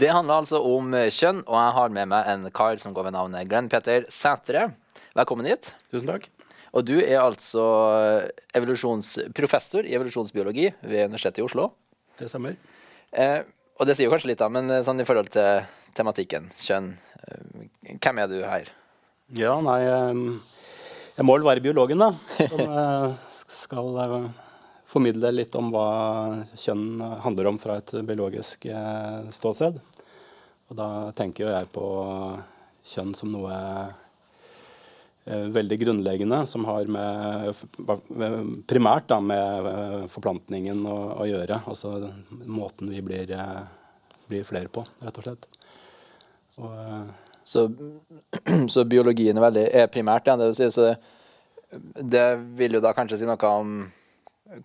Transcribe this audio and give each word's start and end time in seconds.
Det 0.00 0.08
handler 0.08 0.38
altså 0.40 0.56
om 0.64 0.94
kjønn, 1.12 1.42
og 1.44 1.56
jeg 1.58 1.72
har 1.76 1.90
med 1.92 2.08
meg 2.08 2.28
en 2.30 2.44
kar 2.56 2.78
som 2.80 2.94
går 2.96 3.10
ved 3.10 3.12
navnet 3.18 3.48
Glenn 3.50 3.66
Petter 3.68 4.06
Sætre. 4.08 4.70
Velkommen 5.18 5.44
hit. 5.50 5.74
Tusen 5.92 6.08
takk. 6.08 6.24
Og 6.72 6.86
du 6.88 6.94
er 7.02 7.18
altså 7.20 7.64
evolusjonsprofessor 8.56 9.84
i 9.84 9.92
evolusjonsbiologi 9.98 10.70
ved 10.80 11.10
Universitetet 11.10 11.42
i 11.42 11.44
Oslo. 11.44 11.66
Det 12.16 12.30
stemmer. 12.32 12.56
Eh, 13.12 13.42
og 13.76 13.90
det 13.90 13.98
sier 13.98 14.08
jo 14.08 14.14
kanskje 14.14 14.30
litt, 14.30 14.40
da, 14.40 14.48
men 14.48 14.72
eh, 14.72 14.80
sånn 14.86 15.02
i 15.02 15.06
forhold 15.08 15.28
til 15.34 15.66
tematikken, 15.98 16.48
kjønn, 16.62 16.94
eh, 17.26 17.96
hvem 17.98 18.22
er 18.22 18.32
du 18.32 18.38
her? 18.40 18.72
Ja, 19.36 19.58
nei 19.60 19.80
eh, 19.84 20.24
Jeg 21.18 21.28
må 21.28 21.36
vel 21.36 21.48
være 21.50 21.66
biologen, 21.66 22.00
da. 22.06 22.14
Som 22.40 22.64
eh, 22.86 23.44
skal 23.66 24.00
eh, 24.06 24.28
formidle 24.88 25.36
litt 25.36 25.60
om 25.60 25.74
hva 25.74 25.86
kjønn 26.56 27.02
handler 27.26 27.52
om 27.52 27.60
fra 27.60 27.82
et 27.82 27.98
biologisk 28.00 28.64
eh, 28.70 29.28
ståsted. 29.36 29.82
Og 30.70 30.78
da 30.78 30.88
tenker 31.18 31.44
jo 31.44 31.50
jeg 31.50 31.66
på 31.74 31.84
kjønn 32.92 33.10
som 33.18 33.32
noe 33.32 33.54
eh, 35.26 35.46
veldig 35.50 35.78
grunnleggende, 35.82 36.44
som 36.46 36.66
har 36.68 36.90
med, 36.90 37.64
primært 38.70 39.08
da, 39.10 39.18
med 39.18 39.70
eh, 39.70 40.04
forplantningen 40.12 40.84
å, 40.86 40.98
å, 41.18 41.26
gjøre. 41.26 41.62
Altså 41.70 41.96
måten 42.46 42.92
vi 42.94 43.02
blir, 43.02 43.32
eh, 43.34 44.12
blir, 44.30 44.46
flere 44.46 44.70
på, 44.70 44.84
rett 45.02 45.18
og 45.18 45.26
slett. 45.26 45.48
Og, 46.60 47.10
så, 47.50 47.66
så, 48.72 48.84
biologien 48.86 49.34
er, 49.34 49.46
veldig, 49.48 49.64
er 49.82 49.90
primært, 49.90 50.30
ja, 50.30 50.36
det, 50.38 50.52
si, 50.54 50.68
så 50.70 50.92
det 51.98 52.28
vil 52.58 52.78
jo 52.78 52.82
da 52.84 52.94
kanskje 52.94 53.18
si 53.18 53.26
noe 53.26 53.50
om 53.58 53.80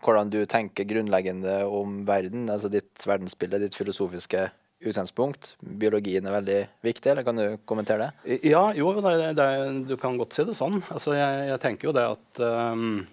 hvordan 0.01 0.29
du 0.33 0.39
tenker 0.49 0.85
grunnleggende 0.89 1.59
om 1.69 1.99
verden, 2.05 2.45
altså 2.49 2.69
ditt 2.73 3.03
verdensbilde, 3.05 3.59
ditt 3.61 3.77
filosofiske 3.77 4.47
utgangspunkt. 4.91 5.53
Biologien 5.61 6.25
er 6.27 6.35
veldig 6.37 6.59
viktig, 6.85 7.11
eller 7.11 7.25
kan 7.27 7.39
du 7.39 7.57
kommentere 7.67 8.09
det? 8.09 8.39
Ja, 8.47 8.67
jo, 8.77 8.91
det, 9.01 9.33
det, 9.37 9.47
du 9.89 9.95
kan 10.01 10.17
godt 10.19 10.35
si 10.35 10.45
det 10.47 10.57
sånn. 10.57 10.81
Altså, 10.93 11.15
jeg, 11.17 11.47
jeg 11.51 11.61
tenker 11.63 11.89
jo 11.89 11.95
det 11.95 12.05
at 12.13 12.41
um, 12.45 13.05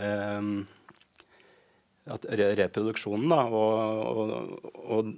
um, 0.00 0.52
at 2.08 2.24
reproduksjonen 2.32 3.28
da, 3.28 3.42
og, 3.52 4.22
og, 4.22 4.70
og, 4.88 5.12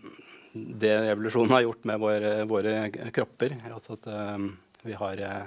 det 0.51 0.91
evolusjonen 1.13 1.53
har 1.55 1.63
gjort 1.63 1.85
med 1.87 2.01
våre, 2.03 2.31
våre 2.51 2.73
kropper 3.15 3.53
altså 3.71 3.95
at 3.95 4.09
um, 4.11 4.49
vi 4.83 4.97
har 4.99 5.21
eh, 5.23 5.45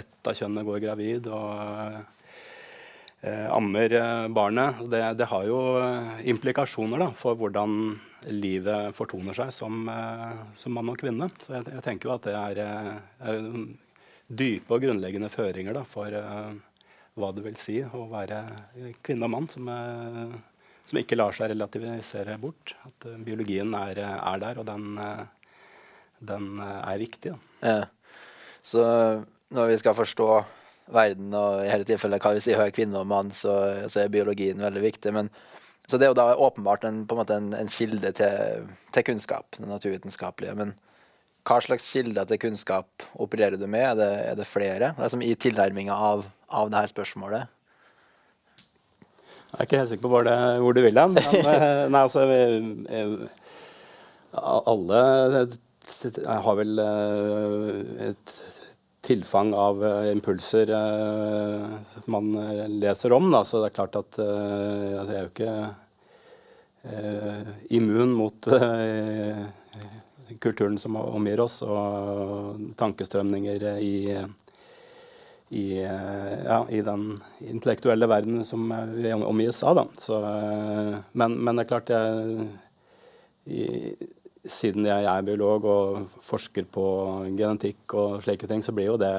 ett 0.00 0.26
av 0.26 0.34
kjønnene 0.34 0.64
går 0.66 0.80
gravid 0.82 1.28
og 1.30 2.00
uh, 3.22 3.46
ammer 3.54 3.94
barnet. 4.34 4.80
Det, 4.90 5.02
det, 5.20 5.28
har 5.30 5.46
jo 5.46 5.60
implikasjoner 6.32 7.04
da, 7.04 7.08
for 7.14 7.38
hvordan 7.38 7.76
livet 8.30 8.94
fortoner 8.96 9.36
seg 9.36 9.52
som, 9.54 9.88
eh, 9.88 10.42
som 10.58 10.74
mann 10.76 10.90
og 10.92 11.00
kvinne. 11.00 11.28
Så 11.42 11.56
jeg, 11.56 11.66
jeg, 11.74 11.84
tenker 11.84 12.08
jo 12.08 12.14
at 12.14 12.28
det 12.28 12.36
er, 12.38 12.60
er 12.62 13.32
eh, 13.32 13.48
dype 14.28 14.74
og 14.74 14.84
grunnleggende 14.84 15.30
føringer 15.32 15.76
da, 15.76 15.82
for 15.88 16.14
uh, 16.14 16.52
hva 17.18 17.28
det 17.36 17.44
vil 17.44 17.58
si 17.60 17.80
å 17.84 18.06
være 18.08 18.38
kvinne 19.04 19.28
og 19.28 19.32
mann, 19.34 19.48
som, 19.52 19.68
uh, 19.68 20.32
som 20.88 21.00
ikke 21.02 21.18
lar 21.18 21.36
seg 21.36 21.52
relativisere 21.52 22.38
bort. 22.40 22.74
At 22.88 23.08
uh, 23.10 23.18
biologien 23.20 23.74
er, 23.76 24.00
er, 24.06 24.40
der, 24.40 24.62
og 24.62 24.68
den, 24.70 24.96
den 26.32 26.48
er 26.62 27.02
viktig. 27.02 27.36
Ja. 27.60 27.84
Så 28.62 28.82
når 29.52 29.72
vi 29.72 29.78
skal 29.82 29.98
forstå 29.98 30.28
verden, 30.92 31.34
og 31.36 31.64
i 31.64 31.70
hele 31.70 31.86
tilfellet 31.86 32.22
hva 32.22 32.32
vi 32.36 32.44
sier 32.44 32.62
er 32.62 32.74
kvinne 32.74 33.02
og 33.02 33.10
mann, 33.10 33.34
så, 33.34 33.56
så 33.92 34.04
er 34.04 34.12
biologien 34.12 34.62
veldig 34.62 34.84
viktig. 34.86 35.12
men 35.12 35.28
så 35.90 35.98
det 35.98 36.06
er 36.06 36.12
jo 36.12 36.18
da 36.18 36.28
åpenbart 36.38 36.84
en, 36.88 37.02
på 37.06 37.16
en, 37.16 37.20
måte 37.20 37.36
en, 37.36 37.50
en 37.58 37.70
kilde 37.70 38.12
til, 38.16 38.68
til, 38.94 39.04
kunnskap, 39.08 39.58
det 39.58 39.68
naturvitenskapelige. 39.68 40.54
Men 40.58 40.76
hva 41.48 41.58
slags 41.64 41.88
kilder 41.90 42.28
til 42.28 42.38
kunnskap 42.44 43.06
opererer 43.20 43.58
du 43.58 43.66
med? 43.66 43.82
Er 43.90 43.98
det, 43.98 44.12
er 44.30 44.38
det 44.38 44.46
flere 44.48 44.92
liksom 44.98 45.24
i 45.26 45.34
tilnærminga 45.34 45.96
av, 45.96 46.24
av 46.48 46.70
dette 46.72 46.94
spørsmålet? 46.94 47.50
Jeg 49.52 49.58
er 49.58 49.68
ikke 49.68 49.82
helt 49.82 49.90
sikker 49.90 50.06
på 50.06 50.12
hvor, 50.14 50.24
det, 50.24 50.36
hvor 50.64 50.72
du 50.72 50.80
vil 50.84 50.96
hen. 50.96 51.18
Eh, 51.52 51.82
nei, 51.92 52.00
altså 52.06 52.22
Alle 54.72 55.00
har 56.46 56.56
vel 56.56 56.80
eh, 56.80 58.06
et 58.08 58.32
tilfang 59.02 59.52
av 59.54 59.82
uh, 59.84 60.12
impulser 60.12 60.70
uh, 60.70 61.78
man 62.10 62.32
leser 62.80 63.12
om. 63.12 63.30
Da. 63.34 63.42
Så 63.44 63.60
det 63.62 63.72
er 63.72 63.78
klart 63.80 63.98
at 63.98 64.18
altså 64.18 65.12
jeg 65.12 65.18
er 65.18 65.26
jo 65.26 65.32
ikke 65.32 65.54
immun 67.70 68.10
mot 68.18 68.48
kulturen 70.42 70.78
som 70.82 70.96
omgir 70.98 71.38
oss, 71.44 71.60
og 71.62 72.58
tankestrømninger 72.80 73.62
i, 73.78 74.16
i, 75.54 75.66
ja, 75.78 76.58
i 76.66 76.80
den 76.82 77.04
intellektuelle 77.38 78.08
verden 78.10 78.42
som 78.48 78.66
vi 78.96 79.12
omgis 79.14 79.62
av. 79.62 79.84
Så, 80.02 80.18
men, 81.12 81.38
men, 81.38 81.54
det 81.54 81.62
er 81.62 81.70
klart 81.70 81.94
jeg 81.94 82.48
i, 83.46 83.68
siden 84.48 84.86
jeg 84.88 85.06
er 85.06 85.26
biolog 85.26 85.66
og 85.70 86.16
forsker 86.26 86.66
på 86.70 86.84
genetikk 87.38 87.94
og 87.94 88.22
slike 88.24 88.48
ting, 88.50 88.62
så 88.64 88.74
blir 88.74 88.90
jo 88.90 88.98
det 88.98 89.12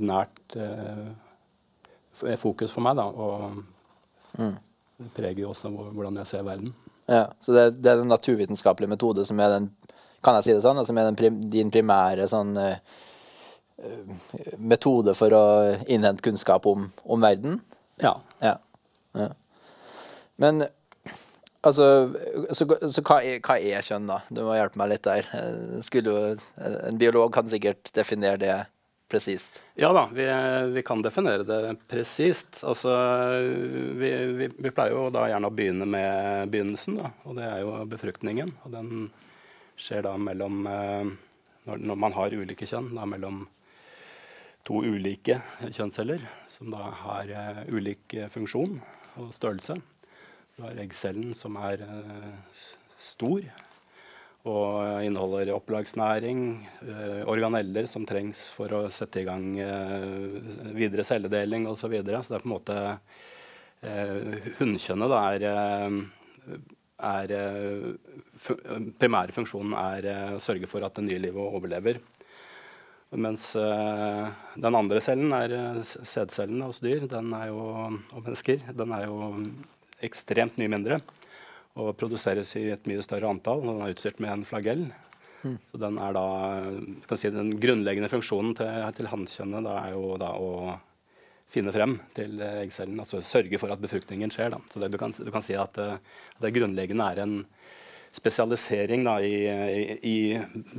nært 0.00 0.56
eh, 0.56 2.36
fokus 2.40 2.72
for 2.72 2.84
meg. 2.84 2.96
da, 2.96 3.04
Og 3.04 4.40
mm. 4.40 4.56
det 5.04 5.10
preger 5.16 5.44
jo 5.44 5.52
også 5.52 5.72
hvordan 5.74 6.22
jeg 6.22 6.32
ser 6.32 6.46
verden. 6.46 6.72
Ja, 7.10 7.26
Så 7.40 7.52
det, 7.52 7.82
det 7.82 7.90
er 7.90 8.00
den 8.00 8.12
naturvitenskapelige 8.12 8.94
metode 8.94 9.26
som 9.26 9.40
er 9.42 9.58
den 9.58 9.70
kan 10.20 10.36
jeg 10.36 10.44
si 10.44 10.52
det 10.52 10.64
sånn, 10.64 10.82
som 10.84 10.98
er 11.00 11.14
prim, 11.16 11.38
din 11.52 11.70
primære 11.72 12.26
sånn, 12.28 12.52
uh, 12.52 12.76
metode 14.60 15.14
for 15.16 15.32
å 15.32 15.44
innhente 15.88 16.24
kunnskap 16.24 16.66
om, 16.68 16.90
om 17.08 17.24
verden? 17.24 17.56
Ja. 18.02 18.18
ja. 18.44 18.58
ja. 19.16 19.30
Men 20.40 20.66
Altså, 21.60 21.86
så, 22.56 22.64
så 22.88 23.02
hva, 23.04 23.18
er, 23.20 23.40
hva, 23.44 23.58
er, 23.60 23.84
kjønn, 23.84 24.08
da? 24.08 24.22
Du 24.32 24.40
må 24.46 24.54
hjelpe 24.56 24.80
meg 24.80 24.94
litt 24.94 25.04
der. 25.04 25.26
Skulle, 25.84 26.36
en 26.56 27.00
biolog 27.00 27.34
kan 27.34 27.50
sikkert 27.52 27.92
definere 27.96 28.40
det 28.40 28.54
presist? 29.10 29.58
Ja 29.76 29.90
da, 29.92 30.06
vi, 30.14 30.24
vi, 30.72 30.84
kan 30.86 31.02
definere 31.04 31.44
det 31.44 31.74
presist. 31.90 32.62
Altså, 32.64 32.94
vi, 34.00 34.10
vi, 34.38 34.48
vi, 34.56 34.72
pleier 34.72 34.96
jo 34.96 35.08
da 35.12 35.26
gjerne 35.28 35.50
å 35.50 35.54
begynne 35.54 35.88
med 35.90 36.48
begynnelsen, 36.54 36.96
da, 36.96 37.12
og 37.26 37.36
det 37.36 37.48
er 37.50 37.60
jo 37.64 37.76
befruktningen. 37.90 38.54
Og 38.64 38.76
den 38.78 39.10
skjer 39.80 40.06
da 40.08 40.16
mellom 40.20 40.64
eh, 40.64 41.12
når, 41.68 41.84
når, 41.84 42.02
man 42.06 42.16
har 42.16 42.40
ulike 42.40 42.68
kjønn, 42.68 42.94
da 42.96 43.04
mellom 43.08 43.44
to 44.64 44.80
ulike 44.84 45.42
kjønnsceller 45.68 46.24
som 46.48 46.72
da 46.72 46.88
har 47.04 47.30
ulik 47.68 48.16
funksjon 48.32 48.78
og 49.20 49.32
størrelse. 49.36 49.76
Du 50.56 50.64
har 50.66 50.78
eggcellen, 50.82 51.32
som 51.36 51.56
er 51.62 51.82
uh, 51.86 52.62
stor 53.00 53.44
og 54.50 55.04
inneholder 55.04 55.52
opplagsnæring, 55.52 56.42
uh, 56.84 57.22
organeller 57.30 57.88
som 57.90 58.06
trengs 58.08 58.42
for 58.56 58.72
å 58.76 58.80
sette 58.92 59.22
i 59.22 59.26
gang 59.28 59.46
uh, 59.60 60.72
videre 60.76 61.04
celledeling 61.06 61.68
osv. 61.70 61.84
Så, 61.84 61.92
videre. 61.92 62.22
så 62.22 62.34
det 62.34 62.40
er 62.40 62.46
på 62.46 62.50
en 62.50 62.56
måte 62.58 62.78
Hunnkjønnet 64.58 65.12
er, 65.16 65.44
er 67.08 67.30
Primære 69.00 69.32
funksjonen 69.32 69.72
er 69.72 70.08
å 70.34 70.42
sørge 70.44 70.68
for 70.68 70.84
at 70.84 70.98
det 70.98 71.06
nye 71.06 71.22
livet 71.22 71.40
overlever. 71.40 72.02
Mens 73.16 73.46
den 73.56 74.76
andre 74.82 75.00
cellen 75.00 75.32
er 75.32 75.80
sædcellen 75.88 76.60
hos 76.66 76.82
dyr 76.84 77.08
den 77.08 77.32
er 77.38 77.48
jo, 77.48 77.64
og 78.12 78.20
mennesker. 78.20 78.68
Den 78.76 78.92
er 78.98 79.08
jo 79.08 79.32
ekstremt 80.06 80.58
mye 80.60 80.72
mindre 80.72 81.00
og 81.78 81.94
produseres 81.98 82.50
i 82.58 82.66
et 82.74 82.88
mye 82.90 83.02
større 83.04 83.30
antall. 83.30 83.62
og 83.62 83.76
Den 83.76 83.86
er 83.86 83.94
utstyrt 83.94 84.20
med 84.22 84.32
en 84.32 84.46
flagell. 84.48 84.86
Mm. 85.42 85.56
Så 85.70 85.80
den 85.80 85.98
er 86.02 86.12
da, 86.12 86.26
kan 87.08 87.20
si, 87.20 87.30
Den 87.32 87.54
grunnleggende 87.60 88.10
funksjonen 88.12 88.56
til, 88.58 88.88
til 88.96 89.08
hannkjønnet 89.08 89.68
er 89.72 89.94
jo 89.94 90.16
da 90.20 90.34
å 90.36 90.50
finne 91.50 91.72
frem 91.74 91.96
til 92.14 92.42
eggcellen. 92.42 93.00
Altså 93.00 93.22
sørge 93.24 93.58
for 93.58 93.72
at 93.72 93.82
befruktningen 93.82 94.32
skjer. 94.32 94.52
Da. 94.54 94.60
Så 94.70 94.82
det, 94.82 94.90
du, 94.92 94.98
kan, 95.00 95.14
du, 95.16 95.30
kan, 95.32 95.44
si 95.44 95.56
at 95.58 95.78
at, 95.78 96.12
det 96.42 96.52
grunnleggende 96.54 97.08
er 97.12 97.22
en 97.24 97.40
spesialisering 98.14 99.04
da, 99.06 99.16
i, 99.22 99.34
i, 99.46 99.82
i, 100.02 100.14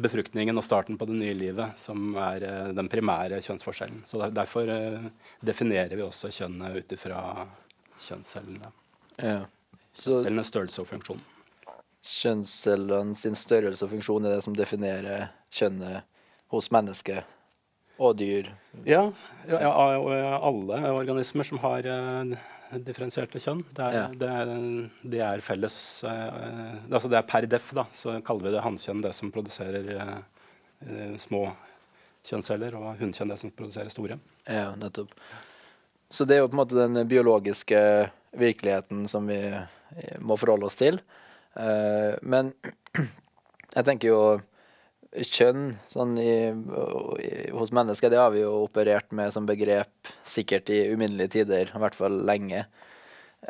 befruktningen 0.03 0.57
og 0.59 0.65
starten 0.67 0.97
på 0.99 1.07
det 1.07 1.15
nye 1.15 1.35
livet, 1.37 1.79
som 1.79 2.11
er 2.19 2.43
uh, 2.43 2.73
den 2.75 2.91
primære 2.91 3.39
kjønnsforskjellen. 3.39 4.03
Så 4.07 4.19
der, 4.19 4.35
Derfor 4.35 4.67
definerer 5.39 5.95
vi 5.95 6.03
også 6.03 6.31
kjønnet 6.35 6.81
ut 6.81 6.95
ifra 6.97 7.21
kjønnscellene. 8.03 8.73
Ja. 9.19 9.41
Kjønnscellenes 10.01 10.47
størrelse 10.53 10.81
og 10.83 10.87
funksjon. 10.89 11.19
Kjønnscellene 12.01 13.17
sin 13.19 13.35
størrelse 13.37 13.85
og 13.85 13.91
funksjon 13.91 14.25
er 14.25 14.37
det 14.37 14.45
som 14.45 14.55
definerer 14.57 15.27
kjønnet 15.53 16.07
hos 16.53 16.71
mennesket 16.73 17.27
og 18.01 18.15
dyr? 18.17 18.47
Ja, 18.87 19.11
ja, 19.47 19.69
alle 19.69 20.79
organismer 20.95 21.45
som 21.45 21.59
har 21.61 21.85
uh, 21.85 22.33
differensierte 22.79 23.39
kjønn. 23.43 23.61
Det 23.75 23.83
er, 23.83 23.93
Ja. 23.93 24.07
det 24.07 24.29
er, 24.29 24.53
det 25.03 25.21
er 25.27 25.43
felles 25.43 25.75
eh, 26.07 26.77
altså 26.89 27.09
Det 27.11 27.17
er 27.19 27.27
per 27.27 27.45
def, 27.45 27.73
da, 27.75 27.85
så 27.93 28.15
kaller 28.23 28.47
vi 28.47 28.53
det 28.55 28.63
hannkjønn, 28.63 29.03
det 29.03 29.13
som 29.17 29.31
produserer 29.31 29.89
eh, 29.97 30.17
eh, 30.87 31.17
små 31.19 31.49
kjønnsceller, 32.25 32.75
og 32.79 32.97
hunnkjønn 33.01 33.33
det 33.33 33.39
som 33.41 33.51
produserer 33.51 33.91
store. 33.91 34.17
Ja, 34.47 34.71
nettopp. 34.79 35.11
Så 36.11 36.27
det 36.27 36.35
er 36.35 36.43
jo 36.43 36.49
på 36.51 36.57
en 36.57 36.61
måte 36.61 36.79
den 36.79 37.07
biologiske 37.07 37.81
virkeligheten 38.37 39.05
som 39.11 39.27
vi 39.31 39.39
eh, 39.47 40.17
må 40.19 40.37
forholde 40.39 40.67
oss 40.67 40.79
til. 40.79 40.99
Eh, 41.55 42.17
men 42.21 42.51
jeg 43.75 43.87
tenker 43.87 44.11
jo 44.11 44.21
kjønn 45.11 45.73
sånn 45.91 46.15
i, 46.21 46.33
hos 47.51 47.73
mennesker, 47.75 48.11
det 48.11 48.19
har 48.19 48.31
vi 48.31 48.45
jo 48.45 48.61
operert 48.63 49.11
med 49.15 49.33
som 49.35 49.47
begrep 49.47 50.11
sikkert 50.23 50.71
i 50.71 50.85
uminnelige 50.93 51.35
tider, 51.39 51.71
i 51.71 51.81
hvert 51.83 51.97
fall 51.97 52.21
lenge. 52.27 52.63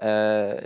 Eh, 0.01 0.57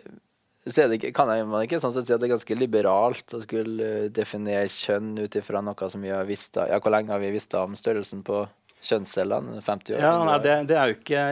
så 0.66 0.88
det 0.90 0.98
kan 1.14 1.30
jeg, 1.30 1.46
man 1.46 1.66
ikke 1.68 1.78
sånn 1.82 1.94
sett 1.94 2.08
si 2.10 2.14
at 2.16 2.22
det 2.22 2.26
er 2.30 2.38
ganske 2.38 2.58
liberalt 2.58 3.36
å 3.38 3.42
skulle 3.44 4.08
definere 4.16 4.72
kjønn 4.72 5.12
ut 5.20 5.36
ifra 5.38 5.62
noe 5.62 5.90
som 5.92 6.02
vi 6.02 6.10
har 6.10 6.26
visst 6.26 6.58
Ja, 6.58 6.80
hvor 6.82 6.96
lenge 6.96 7.14
har 7.14 7.22
vi 7.22 7.36
visst 7.36 7.54
om 7.60 7.76
størrelsen 7.78 8.24
på 8.26 8.48
kjønnscellene? 8.86 9.62
50 9.66 9.96
år? 9.96 10.04
Ja, 10.04 10.14
nei, 10.28 10.38
det, 10.44 10.56
det 10.70 10.78
er 10.80 10.92
jo 10.92 11.00
ikke 11.00 11.24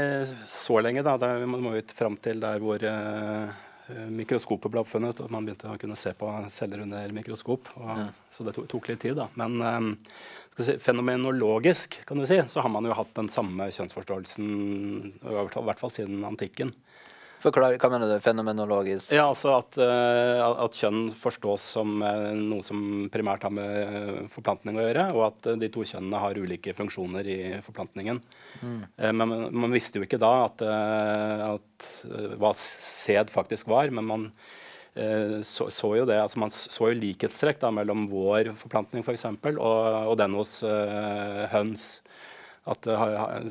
så 0.49 0.79
lenge, 0.83 1.03
da. 1.05 1.15
Er, 1.17 1.45
man 1.49 1.63
må 1.63 1.75
jo 1.77 1.83
fram 1.95 2.17
til 2.21 2.41
der 2.43 2.61
hvor 2.63 2.83
uh, 2.83 3.63
mikroskopet 4.13 4.73
ble 4.73 4.83
oppfunnet, 4.83 5.21
og 5.23 5.33
man 5.33 5.45
begynte 5.45 5.71
å 5.71 5.79
kunne 5.81 5.97
se 5.99 6.15
på 6.17 6.29
celler 6.53 6.85
under 6.85 7.15
mikroskop. 7.15 7.73
Og, 7.79 7.91
Ja. 7.93 8.11
Så 8.33 8.41
det 8.47 8.55
tok, 8.55 8.65
tok 8.71 8.87
litt 8.89 9.03
tid, 9.03 9.13
da. 9.19 9.27
Men 9.37 9.59
um, 9.61 9.89
si, 10.57 10.73
fenomenologisk 10.81 11.99
kan 12.09 12.17
du 12.17 12.25
si, 12.25 12.39
så 12.49 12.63
har 12.65 12.71
man 12.73 12.87
jo 12.89 12.95
hatt 12.97 13.11
den 13.19 13.29
samme 13.29 13.67
kjønnsforståelsen 13.75 14.47
i 14.49 15.35
hvert 15.35 15.53
fall, 15.53 15.67
i 15.67 15.69
hvert 15.69 15.83
fall 15.83 15.93
siden 15.93 16.25
antikken. 16.25 16.73
Forklar, 17.43 17.75
hva 17.75 17.89
mener 17.91 18.07
du? 18.07 18.15
Fenomenologisk? 18.23 19.11
Ja, 19.11 19.25
altså 19.27 19.57
at, 19.57 19.75
eh, 19.81 20.39
at 20.39 20.77
kjønn 20.79 21.09
forstås 21.19 21.65
som 21.75 21.97
eh, 21.99 22.29
noe 22.39 22.63
som 22.63 23.09
primært 23.11 23.43
har 23.43 23.51
med 23.51 23.73
eh, 23.83 24.19
forplantning 24.31 24.79
å 24.79 24.85
gjøre, 24.85 25.07
og 25.11 25.25
at 25.27 25.49
de 25.59 25.69
to 25.73 25.83
kjønnene 25.89 26.21
har 26.23 26.39
ulike 26.39 26.75
funksjoner 26.77 27.27
i 27.27 27.37
forplantningen. 27.65 28.21
Eh, 28.61 29.11
men 29.11 29.27
man, 29.27 29.47
man 29.65 29.75
visste 29.75 29.99
jo 29.99 30.07
ikke 30.07 30.21
da 30.23 30.31
at, 30.45 30.63
at, 30.63 31.89
hva 32.39 32.53
sæd 32.55 33.33
faktisk 33.33 33.67
var, 33.71 33.91
men 33.91 34.07
man 34.07 34.29
så, 34.93 35.65
så 35.73 35.87
jo 35.97 36.03
det, 36.05 36.19
altså 36.21 36.37
man 36.37 36.51
så 36.53 36.91
jo 36.91 36.99
likhetstrekk 36.99 37.57
da, 37.63 37.71
mellom 37.73 38.03
vår 38.11 38.51
forplantning 38.59 39.01
for 39.01 39.17
eksempel, 39.17 39.57
og, 39.57 40.11
og 40.11 40.19
den 40.19 40.35
hos 40.37 40.59
uh, 40.61 41.47
høns. 41.49 41.87
At 42.63 42.87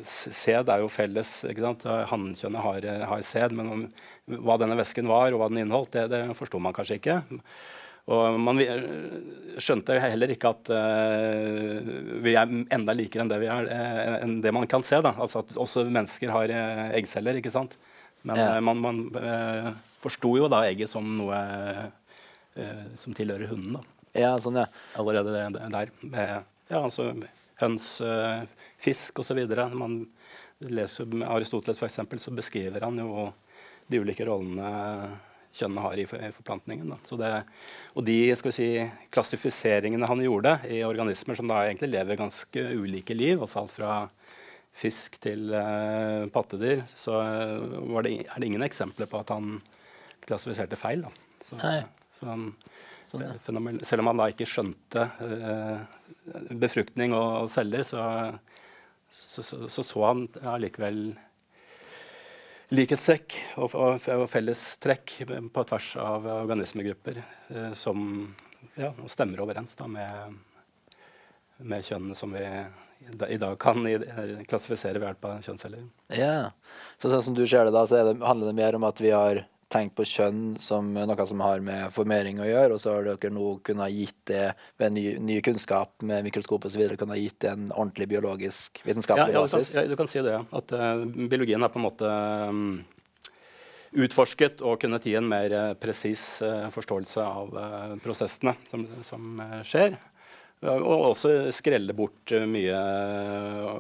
sæd 0.08 0.70
er 0.72 0.80
jo 0.80 0.88
felles. 0.88 1.30
ikke 1.44 1.60
sant? 1.60 1.82
Hannkjønnet 2.08 2.64
har, 2.64 2.86
har 3.10 3.22
sæd, 3.28 3.52
men 3.52 3.68
om, 3.68 3.82
hva 4.40 4.56
denne 4.60 4.78
væsken 4.78 5.10
var, 5.10 5.34
og 5.34 5.42
hva 5.42 5.50
den 5.52 5.66
inneholdt, 5.66 5.92
det, 5.92 6.06
det 6.14 6.20
forsto 6.38 6.60
man 6.62 6.72
kanskje 6.72 6.96
ikke. 6.96 7.18
Og 8.10 8.38
man 8.40 8.58
skjønte 9.62 9.98
heller 10.02 10.32
ikke 10.34 10.50
at 10.50 10.70
uh, 10.74 11.90
vi 12.24 12.32
er 12.34 12.50
enda 12.74 12.94
likere 12.96 13.22
enn 13.22 13.30
det, 13.30 13.38
vi 13.44 13.50
er, 13.52 13.68
eh, 13.70 14.16
enn 14.24 14.40
det 14.42 14.50
man 14.56 14.66
kan 14.66 14.82
se. 14.86 14.98
Da. 15.04 15.12
Altså 15.22 15.44
at 15.44 15.52
også 15.60 15.84
mennesker 15.86 16.32
har 16.34 16.50
eh, 16.50 16.88
eggceller, 16.98 17.38
ikke 17.38 17.52
sant. 17.54 17.76
Men 18.26 18.40
Ja. 18.40 18.48
man, 18.64 18.80
man 18.82 18.98
uh, 19.18 19.70
forsto 20.02 20.32
jo 20.38 20.48
da 20.50 20.64
egget 20.70 20.90
som 20.90 21.06
noe 21.18 21.36
uh, 22.56 22.82
som 22.98 23.14
tilhører 23.14 23.52
hunden. 23.52 23.78
da 23.78 24.20
Ja, 24.24 24.34
sånn, 24.40 24.58
ja. 24.60 24.66
allerede 24.98 25.32
der. 25.52 25.94
Med, 26.02 26.42
ja, 26.70 26.80
altså 26.82 27.12
høns, 27.62 28.00
eh, 28.00 28.42
fisk 28.82 29.22
osv. 29.22 29.42
Man 29.78 30.00
leser 30.62 31.10
med 31.10 31.28
Aristoteles 31.28 31.80
for 31.80 31.88
eksempel, 31.88 32.20
så 32.22 32.34
beskriver 32.34 32.84
han 32.84 32.98
jo 32.98 33.28
de 33.90 34.00
ulike 34.02 34.26
rollene 34.28 34.72
kjønnene 35.52 35.84
har 35.84 36.00
i, 36.00 36.06
forplantningen. 36.32 36.94
Det, 37.20 37.30
og 37.92 38.04
de 38.06 38.18
skal 38.38 38.50
vi 38.52 38.56
si, 38.56 38.68
klassifiseringene 39.12 40.08
han 40.08 40.24
gjorde 40.24 40.56
i 40.72 40.80
organismer 40.86 41.36
som 41.36 41.50
da 41.50 41.60
egentlig 41.66 41.92
lever 41.92 42.20
ganske 42.20 42.64
ulike 42.72 43.16
liv, 43.16 43.42
altså 43.42 43.62
alt 43.62 43.74
fra 43.74 43.96
fisk 44.72 45.18
til 45.20 45.52
uh, 45.52 46.24
pattedyr, 46.32 46.86
så 46.96 47.18
eh, 47.20 47.74
var 47.92 48.06
det, 48.06 48.14
er 48.24 48.40
det 48.40 48.46
ingen 48.48 48.64
eksempler 48.64 49.04
på 49.10 49.18
at 49.20 49.28
han 49.34 49.58
klassifiserte 50.24 50.78
feil. 50.80 51.04
Så, 51.44 51.58
så 51.60 52.30
han, 52.30 52.54
Sånn, 53.10 53.26
ja. 53.26 53.34
selv 53.84 54.00
om 54.00 54.08
han 54.08 54.22
da 54.22 54.30
ikke 54.32 54.48
skjønte 54.48 55.02
uh, 55.20 55.82
befruktning 56.56 57.12
og, 57.12 57.42
og 57.42 57.50
celler, 57.52 57.84
så 57.84 58.00
så, 59.12 59.42
så, 59.42 59.68
så, 59.68 59.82
så 59.82 60.04
han 60.06 60.26
allikevel 60.48 61.12
likhetstrekk 62.72 63.36
og, 63.60 63.74
og, 63.76 64.06
og 64.14 64.24
fellestrekk 64.32 65.18
på 65.52 65.64
tvers 65.68 65.90
av 66.00 66.28
organismegrupper 66.38 67.20
eh, 67.20 67.74
som 67.76 68.06
ja, 68.78 68.92
stemmer 69.10 69.42
overens 69.44 69.76
da, 69.76 69.88
med, 69.90 70.38
med 71.60 71.84
kjønnene 71.84 72.16
som 72.16 72.32
vi 72.32 72.46
i 73.28 73.36
dag 73.36 73.58
kan 73.60 73.86
i, 73.86 73.94
eh, 73.94 74.44
klassifisere 74.48 75.00
ved 75.00 75.10
hjelp 75.10 75.28
av 75.28 75.46
kjønnsceller. 75.46 75.86
Ja. 76.16 76.52
Så 77.02 77.10
sånn 77.12 77.24
som 77.28 77.36
du 77.36 77.44
ser 77.46 77.66
det, 77.66 77.74
da, 77.74 77.84
så 77.86 77.98
det, 77.98 78.18
handler 78.22 78.52
det 78.52 78.58
mer 78.60 78.78
om 78.78 78.86
at 78.88 79.00
vi 79.02 79.12
har 79.12 79.42
tenkt 79.72 79.96
på 79.96 80.06
kjønn 80.08 80.56
som 80.60 80.92
noe 80.94 81.26
som 81.28 81.42
har 81.44 81.62
med 81.64 81.92
formering 81.94 82.40
å 82.42 82.48
gjøre, 82.48 82.76
og 82.76 82.82
så 82.82 82.96
har 82.96 83.08
dere 83.08 83.32
nå 83.32 83.54
kunnet 83.66 83.94
gitt 83.94 84.18
det 84.28 84.44
ved 84.80 84.94
ny, 84.94 85.04
ny 85.22 85.38
kunnskap 85.44 86.04
med 86.06 86.26
mikroskop 86.28 86.68
osv. 86.68 86.84
kunnet 87.00 87.22
gitt 87.22 87.38
det 87.44 87.52
en 87.54 87.70
ordentlig 87.70 88.10
biologisk 88.12 88.82
Ja, 88.82 88.90
vitenskapelig 88.90 89.36
ja, 89.36 89.44
kan, 89.44 89.48
basis. 89.48 89.74
ja, 89.76 89.86
du 89.88 89.96
kan 89.98 90.10
si 90.10 90.24
det. 90.24 90.38
At 90.52 90.74
uh, 90.76 91.04
biologien 91.06 91.64
har 91.64 91.72
på 91.72 91.80
en 91.80 91.86
måte 91.86 92.12
um, 92.52 92.62
utforsket 94.04 94.62
og 94.64 94.80
kunnet 94.82 95.08
gi 95.08 95.16
en 95.18 95.28
mer 95.28 95.56
uh, 95.56 95.74
presis 95.80 96.24
uh, 96.44 96.68
forståelse 96.74 97.26
av 97.26 97.58
prosessene 98.04 98.56
som, 98.70 98.86
som 99.06 99.44
skjer. 99.66 99.96
Og 100.62 101.08
også 101.08 101.50
skrelle 101.50 101.90
bort 101.98 102.30
mye 102.46 102.78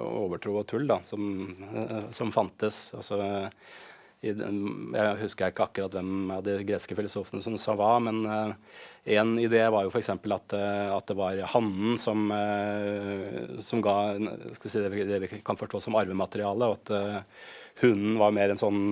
overtro 0.02 0.56
og 0.58 0.66
tull 0.66 0.88
da, 0.90 0.96
som, 1.06 1.22
som 2.10 2.32
fantes. 2.34 2.88
Altså, 2.98 3.20
den, 4.22 4.58
jeg 4.94 5.18
husker 5.18 5.50
ikke 5.50 5.66
akkurat 5.66 5.94
hvem 5.96 6.30
av 6.30 6.44
de 6.46 6.60
greske 6.66 6.94
filosofene 6.94 7.42
som 7.42 7.56
sa 7.58 7.74
hva, 7.78 7.96
men 8.04 8.20
uh, 8.28 8.52
en 9.16 9.32
idé 9.42 9.64
var 9.66 9.82
jo 9.82 9.90
f.eks. 9.90 10.12
At, 10.14 10.54
uh, 10.54 10.92
at 10.94 11.08
det 11.10 11.16
var 11.18 11.40
hannen 11.56 11.98
som, 11.98 12.28
uh, 12.30 13.58
som 13.64 13.82
ga 13.82 13.96
si, 14.60 14.76
det, 14.78 15.08
det 15.10 15.18
vi 15.24 15.32
kan 15.42 15.58
forstå 15.58 15.82
som 15.82 15.98
arvemateriale, 15.98 16.70
og 16.70 16.78
at 16.78 17.26
hunden 17.82 18.14
var 18.20 18.36
mer 18.36 18.54
en 18.54 18.62
sånn 18.62 18.84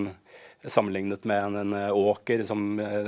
Sammenlignet 0.69 1.23
med 1.25 1.41
en, 1.41 1.55
en 1.57 1.73
eh, 1.73 1.93
åker 1.97 2.43
som 2.45 2.79
eh, 2.85 3.07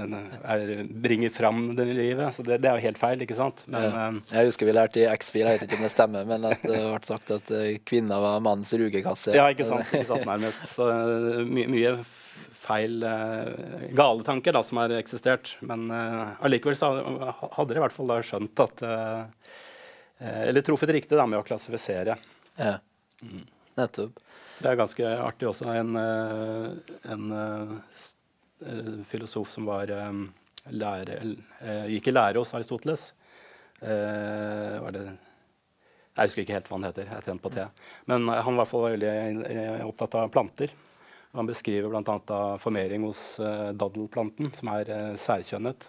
er, 0.54 0.70
bringer 0.88 1.28
fram 1.34 1.66
det 1.76 1.84
livet. 1.91 2.32
Så 2.32 2.41
det, 2.46 2.56
det 2.65 2.70
er 2.70 2.79
jo 2.79 2.86
helt 2.86 3.00
feil, 3.00 3.20
ikke 3.26 3.36
sant? 3.36 3.60
Men, 3.67 3.82
Ja. 3.84 4.06
eh, 4.08 4.38
Jeg 4.38 4.48
husker 4.48 4.70
vi 4.70 4.72
lærte 4.72 5.03
i 5.03 5.08
X-Fil, 5.12 5.44
jeg 5.44 5.58
vet 5.60 5.67
ikke 5.69 5.76
om 5.76 5.84
det 5.84 5.91
stemmer, 5.93 6.24
men 6.31 6.46
at 6.48 6.65
det 6.65 6.79
ble 6.81 7.00
sagt 7.10 7.31
at 7.36 7.53
kvinna 7.84 8.20
var 8.24 8.41
mannens 8.41 8.72
rugekasse. 8.72 9.34
Ja, 9.36 9.50
ikke 9.53 9.67
sant, 9.69 9.84
ikke 9.93 10.08
sant 10.15 10.24
nærmest. 10.31 10.65
Så 10.72 10.88
my 11.44 11.67
mye 11.74 11.93
feil 12.62 13.05
gale 14.00 14.24
tanker 14.24 14.56
da, 14.56 14.62
som 14.65 14.81
har 14.81 14.94
eksistert. 14.96 15.53
Men 15.60 15.91
allikevel 15.93 16.79
så 16.81 16.93
hadde 16.94 17.74
de 17.74 17.81
i 17.81 17.84
hvert 17.84 17.96
fall 17.98 18.12
da 18.15 18.20
skjønt 18.24 18.65
at 18.65 18.84
Eller 20.22 20.62
truffet 20.65 20.93
riktig 20.94 21.19
da, 21.19 21.26
med 21.26 21.41
å 21.43 21.46
klassifisere. 21.46 22.17
Ja. 22.56 22.76
Mm. 23.20 23.44
Nettopp. 23.76 24.20
Det 24.62 24.70
er 24.70 24.78
ganske 24.78 25.08
artig 25.26 25.48
også. 25.50 25.66
En, 25.74 25.96
uh, 25.98 26.94
en 27.12 27.24
uh, 27.34 27.74
uh, 28.62 28.94
filosof 29.10 29.50
som 29.50 29.66
var 29.69 29.90
um, 29.96 30.24
lære, 30.70 31.19
uh, 31.62 31.84
gikk 31.90 32.08
i 32.12 32.14
lære 32.14 32.38
hos 32.42 32.54
Aristoteles. 32.54 33.10
Uh, 33.82 34.78
var 34.84 34.94
det 34.94 35.04
jeg 36.12 36.28
husker 36.28 36.42
ikke 36.44 36.52
helt 36.58 36.66
hva 36.69 36.76
han 36.76 36.84
heter. 36.90 37.06
jeg 37.08 37.24
trent 37.24 37.40
på 37.40 37.50
T. 37.54 37.62
Men 38.10 38.26
eh, 38.28 38.40
han 38.44 38.52
var 38.52 38.52
i 38.52 38.58
hvert 38.66 38.69
fall 38.69 38.82
veldig 38.84 39.12
eh, 39.48 39.84
opptatt 39.88 40.16
av 40.20 40.26
planter. 40.28 40.74
Han 41.32 41.48
beskriver 41.48 41.88
bl.a. 41.88 42.40
formering 42.60 43.06
hos 43.08 43.22
eh, 43.40 43.70
daddelplanten, 43.81 44.50
som 44.58 44.69
er 44.74 44.90
eh, 44.92 45.06
særkjønnet. 45.16 45.86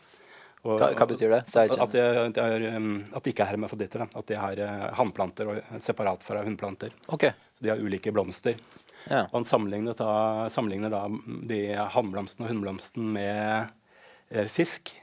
Og- 0.63 0.77
Hva, 0.79 0.93
hva 0.95 1.07
betyr 1.11 1.27
det? 1.33 1.41
At, 1.59 1.91
de, 1.91 2.05
det 2.37 2.39
er, 2.45 2.67
um, 2.77 3.01
at 3.11 3.19
de 3.27 3.33
ikke 3.33 3.43
er 3.43 3.51
hermafroditter. 3.51 4.05
da. 4.05 4.21
At 4.21 4.31
de 4.31 4.37
er 4.39 4.61
uh, 4.63 4.85
hannplanter 4.95 5.51
og 5.51 5.59
eh, 5.59 5.75
separat 5.83 6.23
fra 6.23 6.45
hunnplanter. 6.47 6.95
OK. 7.11 7.27
Så 7.57 7.65
de 7.65 7.69
har 7.73 7.81
ulike 7.83 8.11
blomster. 8.15 8.57
Ja. 9.09 9.25
Han 9.31 9.45
sammenligner 9.45 9.95
da, 9.99 10.49
sammenligner 10.53 10.93
da 10.93 11.05
de 11.49 11.61
hannblomsten 11.95 12.45
og 12.45 12.51
hunnblomsten 12.53 13.09
med 13.15 13.71
eh, 14.31 14.47
fisk. 14.51 14.93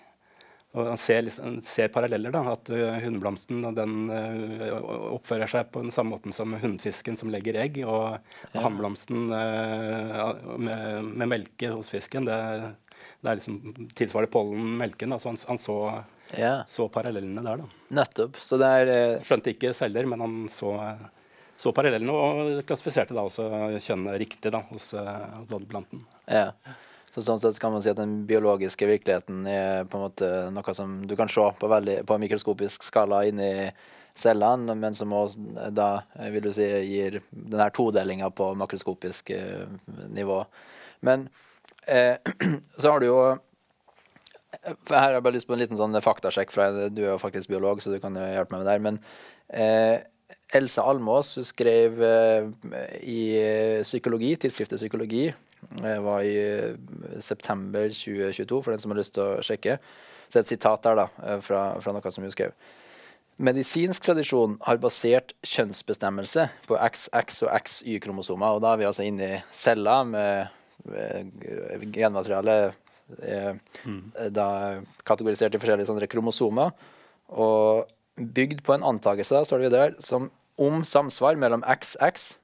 Og 0.71 0.87
han 0.87 1.01
ser, 1.03 1.25
liksom, 1.27 1.57
ser 1.67 1.89
paralleller. 1.91 2.31
da, 2.31 2.45
At 2.53 2.69
uh, 2.71 3.01
hunnblomsten 3.03 3.65
den, 3.75 3.95
uh, 4.07 4.77
oppfører 5.17 5.51
seg 5.51 5.73
på 5.75 5.83
den 5.83 5.91
samme 5.91 6.15
måten 6.15 6.35
som 6.35 6.55
hunnfisken 6.63 7.19
som 7.19 7.33
legger 7.35 7.59
egg. 7.59 7.81
Og 7.83 8.21
Ja. 8.55 8.63
hannblomsten 8.63 9.33
uh, 9.35 10.31
med, 10.63 11.11
med 11.11 11.33
melke 11.33 11.73
hos 11.75 11.91
fisken, 11.91 12.29
det, 12.29 12.39
det 13.19 13.33
er 13.33 13.41
liksom 13.41 13.89
tilsvarer 13.99 14.31
pollen 14.31 14.77
melken. 14.79 15.11
Da, 15.11 15.19
så 15.19 15.33
han, 15.33 15.41
han 15.49 15.59
så, 15.59 15.79
ja. 16.39 16.61
så 16.71 16.87
parallellene 16.89 17.43
der. 17.43 17.65
da. 17.65 17.85
Nettopp. 17.99 18.39
Så 18.39 18.61
det 18.63 18.71
er 18.71 19.27
Skjønte 19.27 19.51
ikke 19.57 19.75
selger, 19.75 20.07
men 20.07 20.23
han 20.23 20.39
så, 20.55 20.77
så 21.61 21.73
parallellene 21.77 22.15
og 22.15 22.63
klassifiserte 22.69 23.17
da 23.17 23.27
også 23.27 23.49
kjønnet 23.85 24.17
riktig 24.23 24.53
da, 24.55 24.63
hos, 24.71 24.93
uh, 24.97 25.41
hos 25.41 25.51
daddelplanten. 25.51 26.05
Ja. 26.25 26.53
Så 27.11 27.25
sånn 27.27 27.41
sett 27.43 27.59
kan 27.61 27.75
man 27.75 27.83
si 27.83 27.91
at 27.91 27.99
den 27.99 28.21
biologiske 28.29 28.87
virkeligheten 28.87 29.43
er 29.51 29.89
på 29.91 29.99
en 29.99 30.05
måte 30.07 30.29
noe 30.55 30.75
som 30.77 31.01
du 31.11 31.17
kan 31.19 31.31
se 31.31 31.43
på, 31.59 31.71
veldig, 31.71 32.05
på 32.07 32.17
en 32.17 32.23
mikroskopisk 32.23 32.87
skala 32.87 33.25
inni 33.29 33.51
cellene, 34.17 34.77
men 34.79 34.95
som 34.95 35.13
også 35.15 35.71
da 35.75 35.91
vil 36.31 36.45
du 36.47 36.53
si 36.55 36.67
gir 36.87 37.21
den 37.31 37.61
her 37.61 37.73
todelinga 37.75 38.31
på 38.35 38.53
makroskopisk 38.59 39.33
eh, 39.35 39.67
nivå. 40.15 40.43
Men 41.07 41.29
eh, 41.87 42.17
så 42.81 42.95
har 42.95 43.01
du 43.01 43.11
jo 43.11 43.21
for 44.85 44.93
Her 44.93 45.07
har 45.07 45.15
jeg 45.15 45.25
bare 45.25 45.37
lyst 45.37 45.47
på 45.49 45.55
en 45.55 45.61
liten 45.63 45.79
sånn 45.79 45.95
faktasjekk, 46.05 46.51
fra 46.53 46.67
du 46.91 46.99
er 47.05 47.13
jo 47.13 47.21
faktisk 47.23 47.49
biolog, 47.49 47.81
så 47.81 47.95
du 47.95 48.01
kan 48.03 48.17
jo 48.19 48.25
hjelpe 48.27 48.53
meg 48.53 48.61
med 48.61 48.67
det. 48.67 48.73
her, 48.75 48.83
Men 48.85 48.99
eh, 49.49 50.10
Elsa 50.57 50.83
Almås 50.83 51.37
skrev 51.47 52.01
eh, 52.03 52.49
i 53.07 53.23
psykologi, 53.87 54.35
tidsskriftet 54.37 54.81
Psykologi, 54.81 55.29
Det 55.61 56.01
var 56.01 56.23
i 56.23 56.37
eh, 56.37 57.21
september 57.21 57.89
2022, 57.89 58.63
for 58.63 58.73
den 58.73 58.83
som 58.83 58.93
har 58.93 59.01
lyst 59.01 59.15
til 59.15 59.27
å 59.27 59.45
sjekke. 59.45 59.79
Så 60.31 60.41
et 60.41 60.51
sitat 60.51 60.83
der 60.87 60.99
da, 61.03 61.07
eh, 61.25 61.41
fra, 61.45 61.63
fra 61.83 61.95
noe 61.95 62.13
som 62.13 62.25
hun 62.25 62.33
skrev. 62.35 62.55
Medisinsk 63.41 64.05
tradisjon 64.05 64.59
har 64.67 64.81
basert 64.81 65.33
kjønnsbestemmelse 65.47 66.47
på 66.67 66.77
XX- 66.77 67.45
og 67.47 67.53
XY-kromosomer. 67.57 68.57
og 68.57 68.65
Da 68.65 68.73
er 68.73 68.81
vi 68.81 68.89
altså 68.89 69.07
inne 69.07 69.29
i 69.29 69.43
celler 69.53 70.05
med 70.05 70.49
genmateriale 71.93 72.57
eh, 73.23 73.55
mm. 73.85 74.03
da 74.33 74.49
kategorisert 75.09 75.57
i 75.57 75.61
forskjellige 75.61 75.89
sånne 75.89 76.11
kromosomer. 76.11 76.75
Og 77.33 77.89
bygd 78.21 78.61
på 78.67 78.77
en 78.77 78.85
antakelse 78.85 79.41
står 79.49 79.63
det 79.63 79.71
videre, 79.71 80.05
som 80.05 80.29
om 80.61 80.85
samsvar 80.85 81.39
mellom 81.41 81.65
XX 81.65 82.35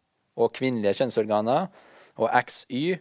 og 0.41 0.55
kvinnelige 0.57 0.97
kjønnsorganer 1.01 1.69
og 2.17 2.31
XY 2.33 2.97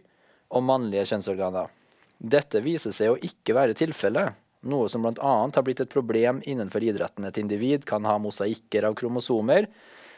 og 0.52 0.64
mannlige 0.64 1.06
kjønnsorganer. 1.10 1.70
Dette 2.16 2.60
viser 2.64 2.94
seg 2.96 3.12
å 3.12 3.20
ikke 3.24 3.56
være 3.56 3.76
tilfellet, 3.76 4.36
noe 4.66 4.88
som 4.92 5.04
bl.a. 5.04 5.34
har 5.52 5.64
blitt 5.64 5.82
et 5.84 5.92
problem 5.92 6.40
innenfor 6.48 6.84
idretten. 6.84 7.26
Et 7.28 7.40
individ 7.40 7.84
kan 7.88 8.04
ha 8.08 8.16
mosaikker 8.20 8.88
av 8.88 8.96
kromosomer, 8.98 9.68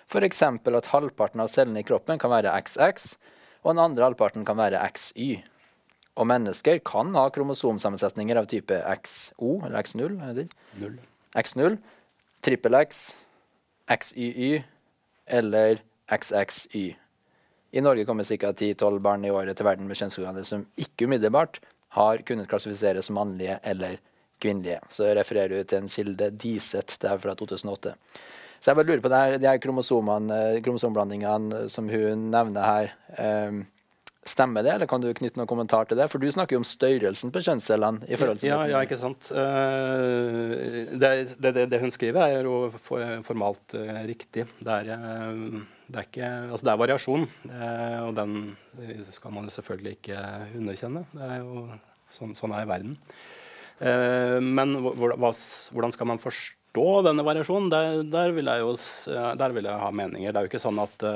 f.eks. 0.09 0.43
at 0.43 0.91
halvparten 0.93 1.43
av 1.45 1.51
cellene 1.53 1.83
i 1.83 1.87
kroppen 1.87 2.21
kan 2.21 2.33
være 2.33 2.55
XX, 2.63 3.13
og 3.65 3.75
den 3.75 3.83
andre 3.83 4.07
halvparten 4.09 4.47
kan 4.49 4.59
være 4.59 4.81
XY. 4.95 5.29
Og 6.19 6.27
mennesker 6.27 6.81
kan 6.87 7.13
ha 7.15 7.29
kromosomsammensetninger 7.35 8.41
av 8.41 8.49
type 8.51 8.79
XO 9.05 9.61
eller 9.67 9.79
X0. 9.85 10.17
X0, 11.39 11.79
trippel 12.43 12.79
X, 12.81 13.05
XYY 13.87 14.65
eller 15.29 15.83
XXY. 16.09 16.97
I 17.71 17.81
Norge 17.85 18.05
kommer 18.09 18.25
ca. 18.25 18.53
10-12 18.53 18.99
barn 19.05 19.25
i 19.25 19.31
året 19.31 19.57
til 19.57 19.67
verden 19.69 19.89
med 19.89 19.99
kjønnsorganer 19.99 20.47
som 20.49 20.65
ikke 20.81 21.05
umiddelbart 21.09 21.61
har 21.97 22.23
kunnet 22.29 22.49
klassifiseres 22.49 23.09
som 23.09 23.19
mannlige 23.21 23.59
eller 23.63 23.99
kvinnelige. 24.41 24.81
Så 24.93 25.05
jeg 25.09 25.19
refererer 25.19 25.53
du 25.53 25.69
til 25.69 25.83
en 25.83 25.93
kilde, 25.93 26.31
Diset, 26.31 26.97
det 27.03 27.21
fra 27.23 27.35
2008. 27.37 27.95
Så 28.59 28.71
jeg 28.71 28.77
bare 28.79 28.89
lurer 28.89 29.03
på 29.03 29.11
det 29.13 29.19
her, 29.23 29.39
de 29.39 29.51
her 29.51 29.61
kromosomblandingene 30.65 31.69
som 31.71 31.89
hun 31.91 32.31
nevner 32.33 32.65
her. 32.67 32.87
Um, 33.49 33.67
Stemmer 34.29 34.65
det, 34.65 34.75
eller 34.75 34.89
kan 34.91 35.01
du 35.01 35.09
knytte 35.17 35.41
noen 35.41 35.49
kommentar 35.49 35.89
til 35.89 35.97
det? 35.99 36.09
For 36.13 36.21
du 36.21 36.29
snakker 36.33 36.57
jo 36.57 36.61
om 36.61 36.67
størrelsen 36.67 37.33
på 37.33 37.41
kjønnscellene. 37.47 38.05
i 38.09 38.19
forhold 38.19 38.43
til 38.43 38.51
Ja, 38.51 38.59
ja 38.69 38.83
ikke 38.85 38.99
sant. 39.01 39.31
Uh, 39.33 40.53
det, 41.01 41.11
det, 41.41 41.55
det, 41.71 41.81
hun 41.81 41.93
skriver, 41.95 42.21
er 42.27 42.49
jo 42.49 42.69
formalt 43.25 43.77
uh, 43.79 44.03
riktig. 44.09 44.45
Det 44.61 44.75
er, 44.75 44.91
uh, 45.01 45.63
det, 45.89 45.97
er 45.97 46.05
ikke, 46.05 46.31
altså 46.51 46.69
det 46.69 46.75
er 46.75 46.83
variasjon, 46.85 47.27
og 48.05 48.13
den 48.19 48.37
skal 49.17 49.33
man 49.33 49.49
selvfølgelig 49.53 49.97
ikke 49.97 50.21
underkjenne. 50.61 51.07
Det 51.15 51.31
er 51.33 51.41
jo 51.41 51.65
sånn, 52.13 52.37
sånn 52.37 52.57
er 52.57 52.69
verden. 52.69 52.97
men 53.81 54.75
hvordan 54.83 55.93
skal 55.95 56.09
man 56.11 56.21
forstå 56.21 56.87
denne 57.07 57.25
variasjonen? 57.25 57.71
Der, 57.73 58.03
der, 58.05 58.35
vil 58.37 58.51
jo, 58.61 58.75
der, 59.09 59.55
vil 59.57 59.71
jeg 59.71 59.81
ha 59.85 59.91
meninger. 59.91 60.33
Det 60.33 60.37
er 60.41 60.45
jo 60.45 60.53
ikke 60.53 60.67
sånn 60.67 60.83
at 60.85 61.07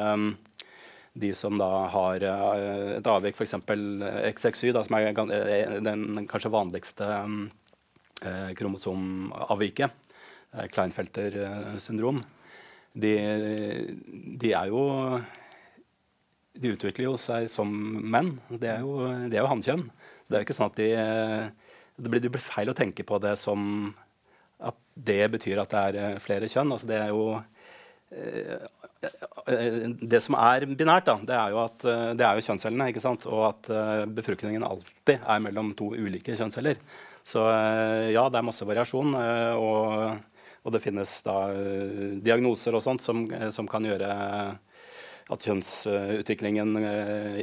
de 1.13 1.33
som 1.37 1.57
da 1.61 1.69
har 1.93 2.25
uh, 2.25 2.97
et 2.97 3.09
avvik, 3.09 3.37
f.eks. 3.37 3.57
XXY, 4.33 4.73
da, 4.73 4.85
som 4.87 4.97
er 4.97 5.11
eh, 5.13 5.75
den 5.85 6.25
kanskje 6.31 6.53
vanligste 6.53 7.09
uh, 7.09 8.53
kromosomavviket, 8.59 9.99
Kleinfelter 10.69 11.33
syndrom, 11.81 12.19
de, 12.93 13.13
de, 14.37 14.51
er 14.53 14.69
jo 14.69 14.83
De 16.61 16.75
utvikler 16.75 17.07
jo 17.07 17.15
seg 17.17 17.47
som 17.49 17.71
menn. 17.73 18.35
Det 18.61 18.69
er 18.69 18.83
jo, 18.85 19.07
de 19.33 19.41
jo 19.41 19.49
hannkjønn. 19.49 19.87
Det 20.29 20.37
er 20.37 20.43
jo 20.43 20.45
ikke 20.45 20.57
sånn 20.59 20.69
at 20.69 20.77
de 20.77 20.91
det 21.97 22.13
blir, 22.13 22.21
det 22.21 22.33
blir 22.35 22.45
feil 22.45 22.69
å 22.69 22.77
tenke 22.77 23.05
på 23.09 23.17
det 23.25 23.33
som 23.41 23.95
at 24.61 24.77
det 24.93 25.23
betyr 25.33 25.63
at 25.63 25.73
det 25.73 26.05
er 26.05 26.21
flere 26.21 26.53
kjønn. 26.53 26.77
Altså 26.77 26.91
det 26.93 27.01
er 27.01 27.15
jo 27.17 27.41
det 29.47 30.21
som 30.23 30.37
er 30.39 30.67
binært, 30.71 31.09
da, 31.09 31.17
det 31.27 31.35
er 31.35 31.55
jo, 31.55 31.63
at, 31.65 31.85
eh, 31.89 32.11
det 32.19 32.27
er 32.27 32.39
jo 32.39 32.45
kjønnscellene. 32.47 32.91
ikke 32.93 33.03
sant? 33.03 33.27
Og 33.27 33.47
at 33.49 33.71
uh, 33.75 34.05
befruktningen 34.07 34.63
alltid 34.67 35.19
er 35.19 35.43
mellom 35.43 35.73
to 35.79 35.93
ulike 35.95 36.37
kjønnsceller. 36.39 36.79
Så 37.27 37.43
ja, 38.11 38.25
det 38.27 38.39
er 38.39 38.43
masse 38.43 38.67
variasjon. 38.67 39.15
Og, 39.15 40.17
og, 40.65 40.71
det 40.75 40.81
finnes 40.83 41.11
da 41.23 41.37
diagnoser 42.19 42.75
og 42.75 42.83
sånt 42.83 43.05
som, 43.05 43.21
som, 43.55 43.69
kan 43.71 43.87
gjøre 43.87 44.09
at 45.31 45.47
kjønnsutviklingen 45.47 46.75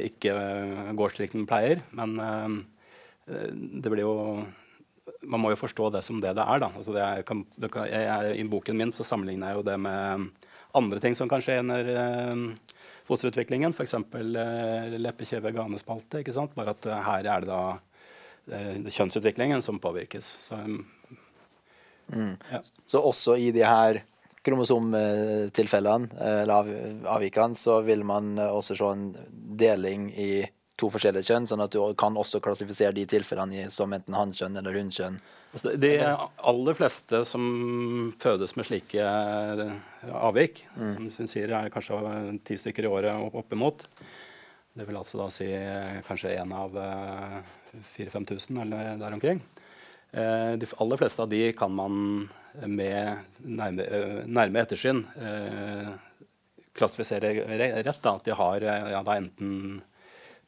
ikke 0.02 0.34
går 1.00 1.16
slik 1.16 1.32
den 1.32 1.48
pleier. 1.48 1.80
Men 1.96 2.12
det 3.24 3.88
blir 3.88 4.04
jo 4.04 4.44
Man 5.32 5.40
må 5.40 5.54
jo 5.54 5.62
forstå 5.62 5.88
det 5.96 6.04
som 6.04 6.20
det 6.20 6.36
det 6.36 6.44
er. 6.44 6.60
da. 6.60 6.68
Altså 6.76 6.92
det 6.92 7.06
er, 7.06 7.24
kan, 7.24 7.40
kan, 7.72 7.88
jeg, 7.88 8.36
I 8.36 8.44
boken 8.52 8.76
min 8.76 8.92
så 8.92 9.04
sammenligner 9.08 9.54
jeg 9.54 9.62
jo 9.62 9.68
det 9.70 9.80
med 9.80 10.28
andre 10.72 11.00
ting 11.00 11.16
som 11.18 11.28
kan 11.28 11.42
skje 11.42 11.58
under 11.62 11.88
eh, 11.94 12.44
fosterutviklingen, 13.08 13.74
f.eks. 13.74 13.94
Eh, 13.94 14.98
leppe, 14.98 15.26
kjeve, 15.28 15.52
ganespalte. 15.56 16.22
ikke 16.22 16.34
sant? 16.36 16.54
Bare 16.58 16.76
at 16.76 16.86
eh, 16.86 17.02
her 17.06 17.30
er 17.34 17.44
det 17.44 17.50
da 17.50 17.62
uh, 17.74 18.76
kjønnsutviklingen 18.86 19.62
som 19.62 19.80
påvirkes. 19.82 20.30
Så, 20.44 20.60
um, 20.60 20.84
mm. 22.14 22.36
ja. 22.52 22.62
Så 22.86 23.02
også 23.02 23.36
i 23.40 23.50
de 23.54 23.66
her 23.66 24.02
kromosomtilfellene, 24.46 26.14
eller 26.16 26.54
av, 26.54 26.70
avvikene, 27.18 27.58
så 27.58 27.82
vil 27.84 28.06
man 28.08 28.38
også 28.40 28.78
se 28.78 28.88
en 28.88 29.10
deling 29.60 30.08
i 30.16 30.32
to 30.80 30.88
forskjellige 30.88 31.28
kjønn, 31.28 31.48
sånn 31.50 31.60
at 31.60 31.74
du 31.74 31.82
kan 32.00 32.16
også 32.16 32.40
klassifisere 32.40 32.96
de 32.96 33.04
tilfellene 33.10 33.68
som 33.74 33.92
enten 33.92 34.16
hannkjønn 34.16 34.56
eller 34.56 34.78
hunnkjønn. 34.80 35.18
Altså 35.50 35.72
de 35.82 35.90
aller 35.98 36.76
fleste 36.78 37.24
som 37.26 37.44
fødes 38.22 38.52
med 38.54 38.68
slike 38.68 39.02
eh, 39.02 39.72
avvik, 40.14 40.62
mm. 40.76 40.92
som 41.10 41.24
hun 41.24 41.30
sier 41.30 41.50
er 41.58 41.72
kanskje 41.74 41.98
ti 42.46 42.58
stykker 42.60 42.86
i 42.86 42.90
året 42.90 43.24
opp, 43.26 43.40
oppimot, 43.42 43.82
det 44.78 44.86
vil 44.86 45.00
altså 45.00 45.18
da 45.18 45.26
si 45.34 45.48
eh, 45.50 45.98
kanskje 46.06 46.36
én 46.38 46.54
av 46.54 46.78
4000-5000 47.96 48.60
eh, 48.60 48.62
eller 48.62 49.02
der 49.02 49.18
omkring. 49.18 49.42
De 50.10 50.66
aller 50.82 50.98
fleste 50.98 51.22
av 51.22 51.28
de 51.30 51.52
kan 51.54 51.70
man 51.70 51.98
med 52.66 53.36
nærme, 53.46 53.84
nærme 54.26 54.58
ettersyn 54.58 55.04
klassifisere 56.74 57.30
rett. 57.60 58.00
Da, 58.02 58.16
at 58.16 58.26
de 58.26 58.34
har 58.34 58.66
ja, 58.66 59.04
enten 59.14 59.78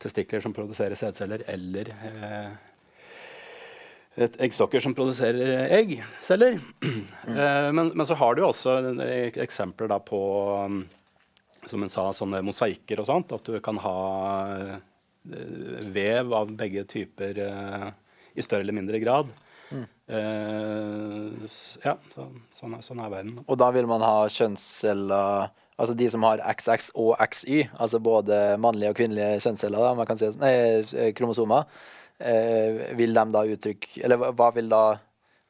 testikler 0.02 0.42
som 0.42 0.54
produserer 0.56 0.98
sædceller, 0.98 1.44
eller 1.46 1.92
et 4.20 4.34
eggstokker 4.44 4.82
som 4.84 4.94
produserer 4.96 5.70
eggceller. 5.72 6.58
Mm. 6.84 7.04
Eh, 7.22 7.68
men, 7.72 7.92
men, 7.94 8.06
så 8.06 8.16
har 8.18 8.36
du 8.36 8.42
også 8.44 8.76
eksempler 9.40 9.92
på 10.04 10.20
um, 10.66 10.82
som 11.64 11.84
hun 11.84 11.92
sa, 11.92 12.08
sånne 12.12 12.42
mosaikker 12.44 13.00
og 13.00 13.08
sånt. 13.08 13.32
At 13.32 13.46
du 13.48 13.56
kan 13.64 13.78
ha 13.80 13.96
uh, 14.58 14.74
vev 15.94 16.34
av 16.34 16.52
begge 16.58 16.84
typer 16.90 17.40
uh, 17.46 17.88
i 18.34 18.44
større 18.44 18.66
eller 18.66 18.76
mindre 18.76 19.00
grad. 19.02 19.32
Mm. 19.72 19.86
Ja, 21.80 21.94
så, 22.12 22.26
sånn, 22.58 22.74
er, 22.76 22.82
sånn, 22.84 22.98
er, 23.00 23.08
verden. 23.08 23.38
Og 23.46 23.56
da 23.56 23.70
vil 23.72 23.86
man 23.88 24.04
ha 24.04 24.26
kjønnsceller 24.28 25.48
Altså 25.80 25.94
de 25.96 26.06
som 26.12 26.22
har 26.26 26.42
XX 26.44 26.90
og 27.00 27.16
XY, 27.32 27.62
altså 27.80 27.98
både 27.98 28.36
mannlige 28.60 28.92
og 28.92 28.98
kvinnelige 29.00 29.40
kjønnsceller, 29.42 29.80
da, 29.82 29.94
man 29.98 30.06
kan 30.06 30.18
si, 30.20 30.28
nei, 30.38 30.52
kromosomer 31.16 31.64
eh, 31.64 31.88
vil 32.98 33.16
de 33.16 33.24
da 33.34 33.40
uttrykke 33.50 34.04
Eller 34.04 34.20
hva 34.36 34.50
vil 34.54 34.68
da 34.70 34.82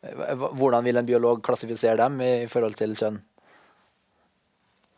Hvordan 0.02 0.82
vil 0.82 0.98
en 0.98 1.06
biolog 1.06 1.42
klassifisere 1.46 1.98
dem 2.00 2.16
i, 2.24 2.32
forhold 2.50 2.74
til 2.74 2.96
kjønn? 2.98 3.20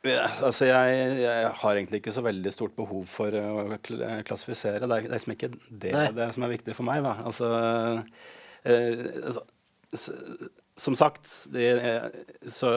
Ja, 0.05 0.29
altså 0.45 0.69
jeg, 0.69 0.97
jeg, 1.21 1.51
har 1.61 1.77
egentlig 1.77 2.01
ikke 2.01 2.13
så 2.13 2.23
veldig 2.25 2.53
stort 2.53 2.73
behov 2.77 3.05
for 3.09 3.37
å 3.37 3.79
klassifisere. 3.85 4.85
Det 4.85 4.97
er, 4.97 5.05
det 5.05 5.13
liksom 5.13 5.35
ikke 5.35 5.51
det, 5.69 5.93
det, 6.17 6.31
som 6.33 6.45
er 6.45 6.55
viktig 6.55 6.77
for 6.77 6.89
meg. 6.89 7.05
Altså, 7.05 7.51
eh, 8.69 9.05
altså, 9.29 9.45
som 10.77 10.97
sagt, 10.99 11.29
det, 11.53 11.69
så 12.53 12.73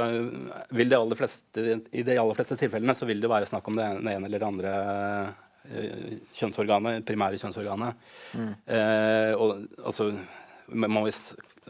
vil 0.69 0.91
de 0.91 0.99
aller 0.99 1.19
fleste, 1.19 1.65
i 1.91 2.03
de 2.05 2.19
aller 2.19 2.37
fleste 2.37 2.59
tilfellene 2.59 2.95
så 2.95 3.07
vil 3.09 3.23
det 3.23 3.31
være 3.31 3.49
snakk 3.49 3.67
om 3.71 3.79
det 3.79 3.87
ene 3.87 4.17
eller 4.19 4.37
det 4.37 4.47
andre 4.47 4.73
eh, 4.77 5.45
kjønnsorganet, 6.37 7.05
primære 7.07 7.39
kjønnsorganet. 7.41 8.07
Mm. 8.37 8.53
Eh, 8.65 9.33
og 9.35 9.67
altså 9.83 10.11
Man 10.67 10.91
må 10.91 11.05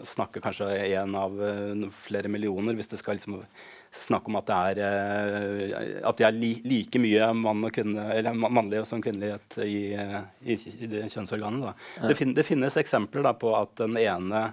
snakke 0.04 0.42
kanskje 0.42 0.66
én 0.90 1.14
av 1.18 1.34
uh, 1.38 1.90
flere 2.06 2.30
millioner 2.30 2.74
hvis 2.78 2.90
det 2.90 2.98
skal 2.98 3.18
liksom 3.18 3.40
snakke 3.94 4.30
om 4.30 4.38
at 4.40 4.48
det 4.50 4.58
er, 4.58 4.80
uh, 4.82 6.00
at 6.10 6.18
det 6.18 6.26
er 6.26 6.34
li, 6.34 6.52
like 6.66 7.02
mye 7.02 7.28
mann 7.38 7.66
og 7.66 7.74
kvinne, 7.74 8.08
eller 8.16 8.38
mannlig 8.38 8.84
som 8.90 9.02
kvinnelighet 9.02 9.60
i, 9.66 9.94
i, 9.94 10.58
i 10.58 10.90
det 10.90 11.04
kjønnsorganet. 11.14 11.86
Ja. 11.98 12.08
Det, 12.10 12.18
fin, 12.18 12.34
det, 12.38 12.46
finnes 12.46 12.78
eksempler 12.82 13.26
da, 13.30 13.34
på 13.38 13.54
at 13.58 13.74
den 13.82 13.98
ene 14.02 14.50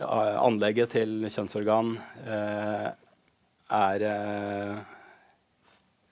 anlegget 0.00 0.94
til 0.96 1.26
kjønnsorgan 1.28 1.92
er 3.70 4.06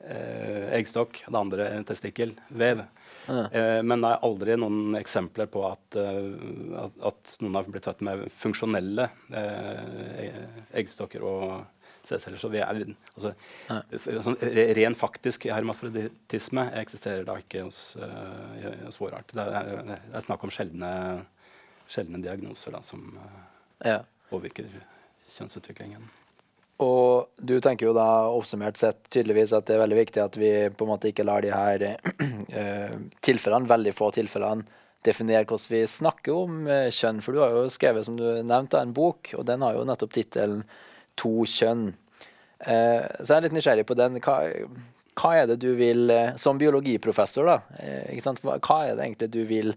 eh, 0.05 0.69
eggstokk, 0.79 1.23
det 1.27 1.39
andre 1.39 1.69
testikkel, 1.89 2.35
vev. 2.49 2.85
Ja. 3.29 3.45
Eh, 3.53 3.81
men 3.85 4.03
det 4.03 4.11
er 4.11 4.25
aldri 4.25 4.57
noen 4.61 4.97
eksempler 4.99 5.49
på 5.53 5.65
at, 5.69 5.99
uh, 6.01 6.85
at, 6.87 7.01
at 7.11 7.35
noen 7.43 7.59
har 7.59 7.67
blitt 7.69 7.89
født 7.89 8.05
med 8.07 8.23
funksjonelle 8.41 9.09
eh, 9.37 10.39
eggstokker 10.81 11.25
og 11.29 11.43
sædceller. 12.09 12.41
Så 12.41 12.49
vi 12.53 12.63
er, 12.65 12.81
altså, 13.13 13.35
ja. 13.69 13.81
sånn, 14.25 14.39
ren 14.79 14.97
faktisk 14.97 15.45
hermafroditisme 15.53 16.71
eksisterer 16.81 17.27
da 17.29 17.37
ikke 17.43 17.67
hos, 17.67 17.83
uh, 18.01 18.71
hos 18.87 19.01
vår 19.03 19.19
art. 19.21 19.35
Det 19.35 19.45
er, 19.45 19.75
det 19.91 19.99
er, 19.99 20.25
snakk 20.25 20.47
om 20.49 20.55
sjeldne, 20.55 20.93
sjeldne 21.91 22.23
diagnoser 22.25 22.79
da, 22.79 22.81
som 22.87 23.11
ja. 23.85 24.01
påvirker 24.33 24.73
kjønnsutviklingen. 25.37 26.09
Og 26.79 27.43
du 27.43 27.57
tenker 27.63 27.89
jo 27.89 27.95
da 27.97 28.07
oppsummert 28.31 28.79
sett 28.79 29.01
tydeligvis 29.11 29.53
at 29.57 29.67
det 29.67 29.75
er 29.75 29.83
veldig 29.83 29.97
viktig 29.99 30.21
at 30.23 30.37
vi 30.39 30.51
på 30.71 30.87
en 30.87 30.93
måte 30.93 31.11
ikke 31.11 31.27
lar 31.27 31.43
de 31.43 31.51
her 31.51 31.85
uh, 31.91 32.93
tilfellene, 33.27 33.71
veldig 33.71 33.95
få 33.99 34.13
tilfellene, 34.15 34.67
definere 35.07 35.47
hvordan 35.49 35.73
vi 35.75 35.83
snakker 35.91 36.37
om 36.37 36.61
uh, 36.71 36.87
kjønn. 36.95 37.19
For 37.25 37.35
du 37.35 37.43
har 37.43 37.57
jo 37.57 37.65
skrevet, 37.75 38.07
som 38.07 38.15
du 38.19 38.29
nevnte, 38.47 38.79
en 38.79 38.95
bok, 38.95 39.33
og 39.35 39.49
den 39.51 39.67
har 39.67 39.75
jo 39.75 39.83
nettopp 39.89 40.15
tittelen 40.15 40.63
'To 41.19 41.35
kjønn'. 41.51 41.91
Uh, 42.63 43.03
så 43.19 43.27
jeg 43.27 43.37
er 43.41 43.47
litt 43.49 43.59
nysgjerrig 43.59 43.89
på 43.89 43.99
den. 43.99 44.23
Hva, 44.23 44.39
hva 45.19 45.35
er 45.35 45.51
det 45.51 45.59
du 45.59 45.73
vil, 45.75 46.15
som 46.39 46.63
biologiprofessor, 46.63 47.49
da, 47.51 47.59
hva 48.63 48.83
er 48.87 48.95
det 48.95 49.03
egentlig 49.03 49.33
du 49.35 49.43
vil 49.51 49.75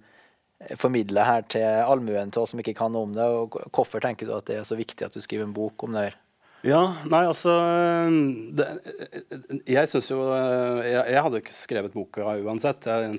formidle 0.78 1.26
her 1.26 1.48
til 1.50 1.66
allmuen, 1.66 2.30
til 2.30 2.44
oss 2.44 2.54
som 2.54 2.62
ikke 2.62 2.78
kan 2.78 2.94
noe 2.94 3.08
om 3.08 3.16
det, 3.18 3.26
og 3.26 3.58
hvorfor 3.74 4.04
tenker 4.04 4.30
du 4.30 4.36
at 4.38 4.46
det 4.46 4.62
er 4.62 4.68
så 4.70 4.78
viktig 4.78 5.08
at 5.08 5.18
du 5.18 5.24
skriver 5.26 5.50
en 5.50 5.58
bok 5.58 5.88
om 5.88 5.98
det? 5.98 6.12
her? 6.12 6.21
Ja, 6.62 6.82
nei, 7.10 7.24
altså 7.26 7.52
det, 8.54 8.66
Jeg 9.66 9.90
syns 9.90 10.12
jo 10.12 10.20
jeg, 10.30 10.94
jeg, 10.94 11.22
hadde 11.26 11.40
ikke 11.42 11.56
skrevet 11.58 11.96
boka 11.96 12.36
uansett. 12.38 12.84
Det 12.86 12.92
er 12.94 13.08
en, 13.08 13.18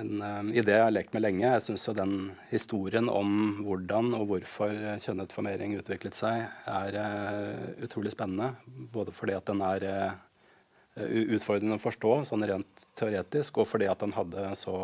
en, 0.00 0.14
en 0.24 0.48
idé 0.54 0.72
jeg 0.72 0.86
har 0.86 0.94
lekt 0.94 1.12
med 1.12 1.26
lenge. 1.26 1.44
Jeg 1.44 1.66
syns 1.66 1.84
jo 1.90 1.94
den 1.98 2.14
historien 2.48 3.10
om 3.12 3.60
hvordan 3.66 4.14
og 4.16 4.30
hvorfor 4.30 4.72
kjønnet 5.04 5.36
formering 5.36 5.76
utviklet 5.76 6.16
seg, 6.16 6.46
er 6.64 6.96
uh, 6.96 7.84
utrolig 7.84 8.14
spennende. 8.16 8.54
Både 8.64 9.12
fordi 9.12 9.36
at 9.36 9.52
den 9.52 9.60
er 9.68 9.86
uh, 9.92 10.16
utfordrende 11.36 11.76
å 11.76 11.84
forstå 11.84 12.16
sånn 12.32 12.48
rent 12.48 12.88
teoretisk, 12.96 13.60
og 13.60 13.68
fordi 13.68 13.92
at 13.92 14.00
den 14.00 14.16
hadde 14.16 14.48
så, 14.56 14.78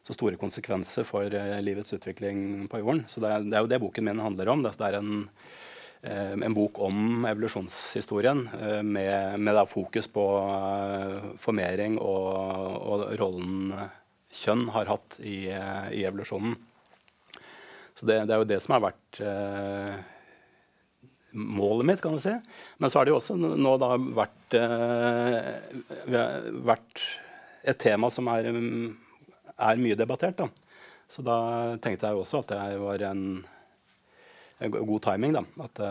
så 0.00 0.16
store 0.16 0.40
konsekvenser 0.40 1.04
for 1.04 1.28
livets 1.60 1.92
utvikling 1.92 2.70
på 2.72 2.80
jorden. 2.80 3.04
Så 3.04 3.20
det 3.20 3.36
er, 3.36 3.44
det 3.44 3.56
er, 3.58 3.66
jo 3.66 3.74
det 3.76 3.84
boken 3.84 4.08
min 4.14 4.28
handler 4.30 4.56
om. 4.56 4.64
Det, 4.64 4.78
er 4.80 5.02
en 5.02 5.26
Eh, 5.28 5.66
en 6.02 6.54
bok 6.54 6.78
om 6.86 7.24
evolusjonshistorien 7.26 8.44
eh, 8.60 8.82
med, 8.82 9.40
med 9.40 9.58
fokus 9.68 10.06
på 10.14 10.26
eh, 10.42 11.30
formering 11.42 11.98
og, 11.98 12.28
og, 12.78 13.06
rollen 13.18 13.72
kjønn 14.30 14.68
har 14.74 14.92
hatt 14.92 15.18
i, 15.24 15.48
i 15.48 16.04
evolusjonen. 16.04 16.54
Så 17.98 18.06
det, 18.06 18.20
det, 18.28 18.34
er 18.34 18.44
jo 18.44 18.46
det 18.46 18.60
som 18.62 18.76
har 18.76 18.84
vært 18.84 19.20
eh, 19.24 19.96
målet 21.32 21.88
mitt, 21.88 22.02
kan 22.04 22.14
du 22.14 22.22
si. 22.22 22.34
Men 22.78 22.90
så 22.90 23.00
har 23.00 23.08
det 23.08 23.14
jo 23.14 23.18
også 23.18 23.34
nå 23.38 23.74
da 23.82 23.90
vært, 23.98 24.54
eh, 24.54 26.14
vært 26.68 27.04
et 27.66 27.80
tema 27.82 28.10
som 28.14 28.30
er, 28.30 28.52
er 28.52 29.82
mye 29.82 29.98
debattert. 29.98 30.38
Da. 30.38 30.48
Så 31.10 31.24
da 31.26 31.38
tenkte 31.82 32.06
jeg 32.06 32.20
også 32.22 32.44
at 32.44 32.52
det 32.54 32.80
var 32.84 33.02
en 33.10 33.24
god 34.58 35.02
timing. 35.04 35.36
da, 35.38 35.44
at 35.64 35.84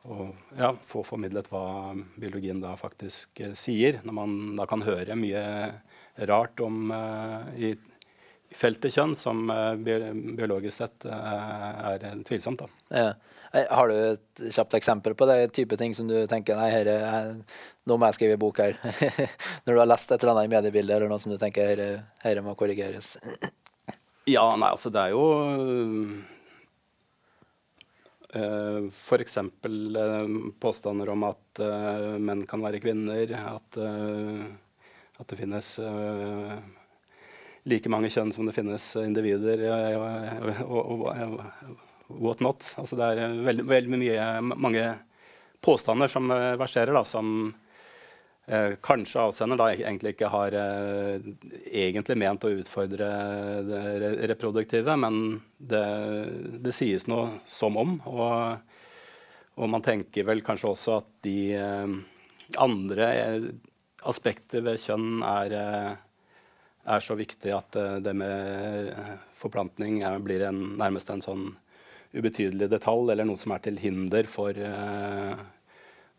og 0.00 0.30
ja, 0.56 0.70
få 0.88 1.02
formidlet 1.04 1.50
hva 1.52 1.92
biologien 2.16 2.62
da 2.62 2.72
faktisk 2.80 3.42
uh, 3.44 3.52
sier. 3.52 3.98
Når 4.00 4.16
man 4.16 4.36
da 4.56 4.64
kan 4.68 4.84
høre 4.86 5.16
mye 5.18 5.42
rart 6.28 6.60
om 6.64 6.88
i 7.56 7.74
feltet 8.56 8.96
kjønn, 8.96 9.12
som 9.16 9.44
biologisk 9.84 10.74
sett 10.80 11.04
er 11.06 12.02
tvilsomt. 12.26 12.64
da. 12.64 12.96
Ja. 12.96 13.12
Har 13.50 13.88
du 13.90 13.94
et 13.94 14.42
kjapt 14.54 14.74
eksempel 14.78 15.14
på 15.18 15.26
det 15.26 15.52
type 15.56 15.74
ting 15.78 15.94
som 15.94 16.06
du 16.06 16.14
tenker 16.30 16.58
nei, 16.58 16.68
her 16.70 16.90
er, 16.92 17.30
nå 17.86 17.96
må 17.98 18.06
jeg 18.06 18.18
skrive 18.20 18.36
bok 18.38 18.60
her? 18.62 18.76
Når 19.64 19.72
du 19.72 19.80
har 19.80 19.88
lest 19.90 20.12
et 20.12 20.22
eller 20.22 20.36
annet 20.36 20.50
i 20.50 20.52
mediebildet, 20.54 20.96
eller 20.96 21.10
noe 21.10 21.22
som 21.22 21.34
du 21.34 21.38
tenker 21.40 21.72
her, 21.72 22.04
her 22.22 22.42
må 22.46 22.54
korrigeres? 22.58 23.16
Ja, 24.30 24.44
nei, 24.54 24.70
altså 24.70 24.92
det 24.94 25.02
er 25.02 25.16
jo 25.16 25.24
F.eks. 28.32 29.36
Uh, 29.36 30.50
påstander 30.62 31.08
om 31.10 31.24
at 31.26 31.62
uh, 31.62 32.18
menn 32.22 32.44
kan 32.46 32.62
være 32.62 32.80
kvinner, 32.82 33.32
at, 33.38 33.78
at 35.20 35.32
det 35.32 35.38
finnes 35.38 35.72
like 37.68 37.90
mange 37.92 38.10
kjønn 38.12 38.30
som 38.32 38.46
det 38.48 38.54
finnes 38.56 38.86
individer, 39.02 39.66
og 40.64 41.10
what 42.10 42.40
not. 42.40 42.64
Altså 42.80 42.96
det 42.98 43.10
er 43.10 43.34
veldig, 43.50 43.66
veldig 43.68 44.00
mye, 44.00 44.28
mange 44.54 44.86
påstander 45.60 46.08
som 46.10 46.30
verserer, 46.30 46.94
da, 46.96 47.04
som 47.04 47.50
eh, 48.50 48.76
kanskje 48.82 49.22
avsender 49.22 49.60
da 49.60 49.70
egentlig 49.72 50.14
ikke 50.16 50.30
har 50.32 50.56
eh, 50.58 51.30
egentlig 51.70 52.18
ment 52.18 52.44
å 52.44 52.52
utfordre 52.58 53.10
det 53.66 54.28
reproduktive, 54.32 54.96
men 54.98 55.40
det, 55.56 55.84
det 56.64 56.74
sies 56.76 57.06
noe 57.10 57.40
som 57.48 57.78
om. 57.80 57.98
Og, 58.10 58.80
og, 59.56 59.66
man 59.70 59.86
tenker 59.86 60.26
vel 60.28 60.42
kanskje 60.46 60.74
også 60.74 60.96
at 60.98 61.12
de 61.26 61.38
eh, 61.56 62.00
andre 62.58 63.08
eh, 63.14 63.42
aspekter 64.08 64.64
ved 64.64 64.80
kjønn 64.82 65.22
er, 65.26 65.54
eh, 65.56 65.90
er 66.94 67.04
så 67.04 67.16
viktig 67.18 67.52
at 67.54 67.76
eh, 67.76 67.98
det 68.02 68.14
med 68.16 68.94
forplantning 69.38 70.02
er, 70.06 70.18
blir 70.24 70.46
en, 70.48 70.62
nærmest 70.80 71.10
en 71.12 71.24
sånn 71.24 71.50
ubetydelig 72.10 72.70
detalj, 72.72 73.12
eller 73.12 73.28
noe 73.28 73.38
som 73.38 73.54
er 73.54 73.62
til 73.62 73.76
hinder 73.78 74.26
for, 74.26 74.56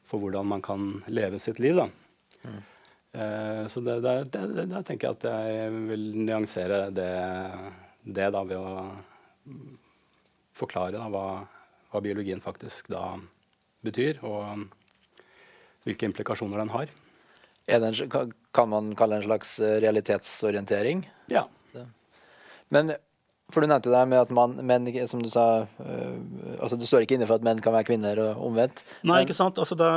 for 0.07 0.23
hvordan 0.23 0.47
man 0.47 0.61
kan 0.63 0.85
leve 1.11 1.35
sitt 1.43 1.59
liv. 1.59 1.75
da. 1.75 1.89
Mm. 2.41 2.61
så 3.69 3.81
det, 3.83 3.97
der, 4.05 4.23
det, 4.31 4.65
der, 4.71 4.83
tenker 4.87 5.09
jeg 5.09 5.17
at 5.17 5.25
jeg 5.51 5.71
vil 5.89 6.05
nyansere 6.15 6.85
det, 6.95 7.11
det 8.07 8.29
da 8.33 8.43
ved 8.47 8.57
å 8.57 8.85
forklare 10.55 10.95
da, 10.95 11.09
hva, 11.11 11.25
hva, 11.91 12.01
biologien 12.03 12.41
faktisk 12.43 12.91
da 12.93 13.17
betyr, 13.85 14.21
og 14.23 14.65
hvilke 15.85 16.07
implikasjoner 16.07 16.61
den 16.61 16.73
har. 16.73 16.91
En, 17.71 17.87
kan 18.55 18.69
man 18.71 18.93
kalle 18.97 19.17
det 19.17 19.23
en 19.23 19.29
slags 19.29 19.57
eh, 19.59 19.77
realitetsorientering? 19.83 21.03
Ja. 21.31 21.45
Men 22.71 22.93
for 23.53 23.63
du 23.63 23.69
nevnte 23.69 23.91
det 23.93 24.01
med 24.09 24.21
at 24.23 24.31
man, 24.35 24.55
menn, 24.67 24.89
som 25.09 25.21
du 25.23 25.29
sa 25.31 25.45
øh, 25.63 26.15
altså 26.57 26.79
Du 26.79 26.85
står 26.87 27.05
ikke 27.05 27.17
inne 27.17 27.27
for 27.29 27.39
at 27.39 27.45
menn 27.45 27.61
kan 27.63 27.75
være 27.75 27.89
kvinner, 27.91 28.21
og 28.23 28.45
omvendt? 28.49 28.83
Nei, 29.03 29.13
men, 29.13 29.25
ikke 29.25 29.37
sant. 29.37 29.59
Altså, 29.61 29.77
det, 29.79 29.89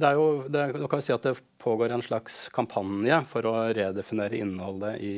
det, 0.00 0.08
er 0.08 0.18
jo, 0.18 0.28
det, 0.46 0.64
da 0.78 0.88
kan 0.90 1.02
vi 1.02 1.06
si 1.08 1.16
at 1.16 1.28
det 1.28 1.36
pågår 1.62 1.94
en 1.94 2.04
slags 2.04 2.46
kampanje 2.54 3.20
for 3.30 3.50
å 3.50 3.54
redefinere 3.74 4.40
innholdet 4.40 5.02
i, 5.04 5.14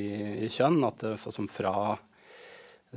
i 0.47 0.51
kjønn. 0.53 0.83
At 0.89 1.05
det, 1.05 1.17
som 1.25 1.49
fra 1.51 1.95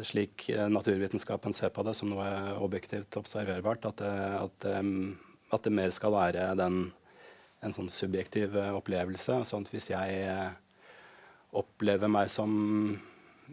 slik 0.06 0.50
naturvitenskapen 0.70 1.56
ser 1.58 1.72
på 1.74 1.82
det, 1.88 1.96
som 1.98 2.12
noe 2.12 2.28
objektivt 2.62 3.18
observerbart, 3.18 3.88
at 3.90 4.04
det, 4.04 4.14
at 4.44 4.68
at 5.54 5.64
det 5.64 5.72
mer 5.72 5.92
skal 5.96 6.12
være 6.12 6.48
den, 6.60 6.80
en 7.64 7.76
sånn 7.76 7.90
subjektiv 7.92 8.56
opplevelse. 8.58 9.42
Sånn 9.48 9.66
at 9.66 9.72
hvis 9.74 9.92
jeg 9.94 10.26
opplever 11.56 12.12
meg 12.12 12.30
som 12.32 12.52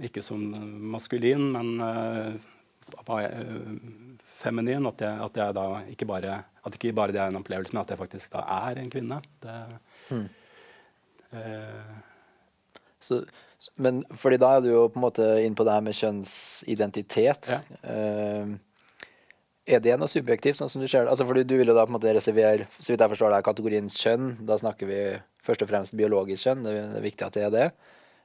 ikke 0.03 0.23
som 0.25 0.43
maskulin, 0.95 1.47
men 1.55 1.79
uh, 1.81 2.35
feminin. 4.41 4.87
At, 4.91 5.05
jeg, 5.05 5.21
at, 5.29 5.39
jeg 5.41 5.57
da 5.57 5.67
ikke 5.93 6.09
bare, 6.09 6.41
at 6.65 6.79
ikke 6.79 6.95
bare 6.97 7.15
det 7.15 7.23
er 7.23 7.33
en 7.33 7.41
opplevelse, 7.41 7.75
men 7.75 7.85
at 7.85 7.95
jeg 7.95 8.01
faktisk 8.01 8.35
da 8.35 8.45
er 8.69 8.83
en 8.83 8.93
kvinne. 8.93 9.21
Det, 9.45 9.57
mm. 10.11 10.27
uh, 11.39 11.97
så, 13.05 13.23
men 13.81 14.05
fordi 14.11 14.39
da 14.41 14.55
er 14.57 14.65
du 14.65 14.71
jo 14.73 14.85
på 14.93 15.01
en 15.01 15.07
måte 15.07 15.27
inn 15.45 15.57
på 15.57 15.65
det 15.67 15.75
her 15.77 15.85
med 15.85 15.99
kjønnsidentitet. 15.99 17.53
Ja. 17.53 17.61
Uh, 17.85 18.57
er 19.65 19.81
det 19.81 19.95
noe 19.97 20.11
subjektivt, 20.13 20.59
sånn 20.59 20.69
som 20.69 20.83
du 20.83 20.89
ser 20.91 21.07
det? 21.07 21.13
Altså, 21.15 21.25
fordi 21.25 21.47
du 21.49 21.55
vil 21.57 21.71
jo 21.71 21.77
da 21.77 21.87
på 21.87 21.95
en 21.95 21.97
måte 21.97 22.13
reservere, 22.13 22.67
så 22.77 22.93
vidt 22.93 23.01
jeg 23.01 23.13
forstår 23.15 23.33
det, 23.33 23.45
kategorien 23.47 23.87
kjønn. 23.89 24.35
Da 24.45 24.59
snakker 24.61 24.91
vi 24.91 24.99
først 25.45 25.65
og 25.65 25.71
fremst 25.71 25.97
biologisk 25.97 26.45
kjønn. 26.45 26.67
Det 26.67 26.75
er 26.83 27.05
viktig 27.05 27.25
at 27.25 27.39
det 27.39 27.47
er 27.47 27.55
det. 27.55 27.69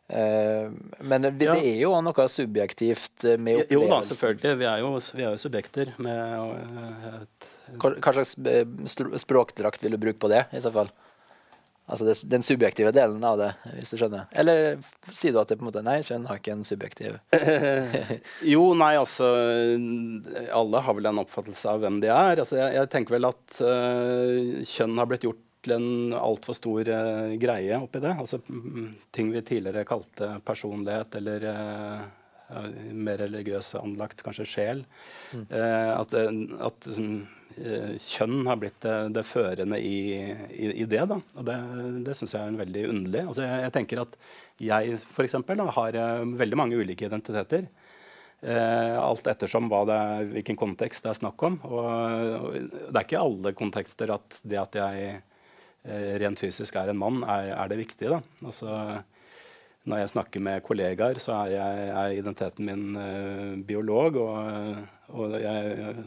Uh, 0.09 0.73
men 1.05 1.27
det, 1.27 1.35
ja. 1.45 1.53
det, 1.53 1.75
er 1.75 1.83
jo 1.83 1.93
noe 2.01 2.27
subjektivt 2.33 3.27
med 3.37 3.63
opplevelsen. 3.63 3.75
Jo 3.75 3.83
da, 3.91 3.99
selvfølgelig. 4.07 4.55
Vi 4.61 4.69
er 4.71 4.81
jo, 4.81 4.93
vi 5.13 5.25
er 5.25 5.35
jo 5.35 5.41
subjekter 5.41 5.93
med 6.01 7.13
et 7.13 7.49
hva, 7.77 7.93
hva 8.01 8.15
slags 8.15 8.33
språkdrakt 9.21 9.83
vil 9.85 9.93
du 9.93 10.01
bruke 10.01 10.19
på 10.21 10.31
det, 10.31 10.47
i 10.55 10.63
så 10.63 10.71
fall? 10.73 10.89
Altså 11.89 12.05
det, 12.05 12.13
den 12.29 12.43
subjektive 12.45 12.91
delen 12.93 13.23
av 13.25 13.39
det, 13.39 13.49
hvis 13.73 13.89
du 13.89 13.97
skjønner. 13.97 14.27
Eller 14.37 14.77
sier 15.09 15.33
du 15.33 15.39
at 15.41 15.49
det 15.49 15.57
på 15.57 15.65
en 15.65 15.69
måte 15.71 15.81
Nei, 15.85 15.97
kjønn 16.05 16.27
har 16.29 16.37
ikke 16.37 16.53
en 16.53 16.65
subjektiv 16.67 17.15
Jo, 18.53 18.67
nei, 18.77 18.91
altså 18.99 19.29
Alle 20.53 20.83
har 20.85 20.97
vel 20.99 21.09
en 21.09 21.21
oppfattelse 21.23 21.71
av 21.71 21.81
hvem 21.81 21.97
de 22.03 22.11
er. 22.13 22.43
Altså, 22.43 22.59
jeg, 22.61 22.75
jeg 22.77 22.91
tenker 22.93 23.17
vel 23.17 23.29
at 23.31 23.61
uh, 23.63 24.61
kjønn 24.69 25.01
har 25.01 25.09
blitt 25.09 25.25
gjort 25.25 25.41
til 25.65 25.75
en 25.75 26.15
altfor 26.17 26.57
stor 26.57 26.91
uh, 26.93 27.33
greie 27.41 27.79
oppi 27.79 28.01
det. 28.03 28.13
Altså 28.15 28.41
ting 29.15 29.33
vi 29.33 29.43
tidligere 29.45 29.87
kalte 29.87 30.37
personlighet 30.47 31.19
eller 31.19 31.49
uh, 31.49 32.69
mer 32.95 33.19
religiøs 33.21 33.75
anlagt, 33.77 34.23
kanskje 34.25 34.47
sjel. 34.49 34.79
Mm. 35.35 35.43
at, 35.53 36.15
at 36.65 36.87
Eh, 37.59 37.95
kjønn 37.99 38.45
har 38.47 38.59
blitt 38.61 38.77
det, 38.85 38.95
det 39.17 39.25
førende 39.27 39.79
i, 39.81 40.21
i, 40.53 40.69
i, 40.69 40.85
det. 40.87 41.01
Da. 41.09 41.17
Og 41.35 41.45
det, 41.47 41.57
det 42.05 42.15
syns 42.17 42.35
jeg 42.35 42.45
er 42.45 42.59
veldig 42.59 42.83
underlig. 42.93 43.23
Altså 43.25 43.43
jeg, 43.43 43.63
jeg, 43.65 43.73
tenker 43.75 44.03
at 44.03 44.17
jeg 44.63 44.99
for 45.03 45.25
eksempel, 45.25 45.59
da, 45.59 45.67
har 45.75 45.97
uh, 45.97 46.35
veldig 46.39 46.59
mange 46.59 46.79
ulike 46.79 47.07
identiteter. 47.09 47.67
Uh, 48.39 48.95
alt 49.01 49.27
ettersom 49.27 49.67
er, 49.73 50.29
hvilken 50.29 50.59
kontekst 50.59 51.03
det 51.03 51.11
er 51.11 51.19
snakk 51.19 51.43
om. 51.49 51.57
Og, 51.67 51.89
og, 51.89 52.55
det 52.61 52.93
er 52.93 53.07
ikke 53.07 53.25
alle 53.25 53.55
kontekster 53.57 54.15
at 54.15 54.39
det 54.47 54.61
at 54.61 54.79
jeg 54.79 55.17
uh, 55.17 55.28
rent 55.85 56.41
fysisk 56.41 56.75
er 56.75 56.91
en 56.91 56.99
mann, 56.99 57.23
er, 57.23 57.53
er 57.55 57.71
det 57.71 57.79
viktig. 57.79 58.09
Da. 58.11 58.19
Altså, 58.43 58.73
når 59.89 60.01
jeg 60.01 60.11
snakker 60.11 60.43
med 60.43 60.63
kollegaer, 60.65 61.21
så 61.23 61.37
er, 61.39 61.53
jeg, 61.55 61.89
er 62.03 62.17
identiteten 62.19 62.67
min 62.67 63.63
biolog. 63.67 64.19
og 64.19 64.87
og 65.17 65.35
jeg 65.41 66.03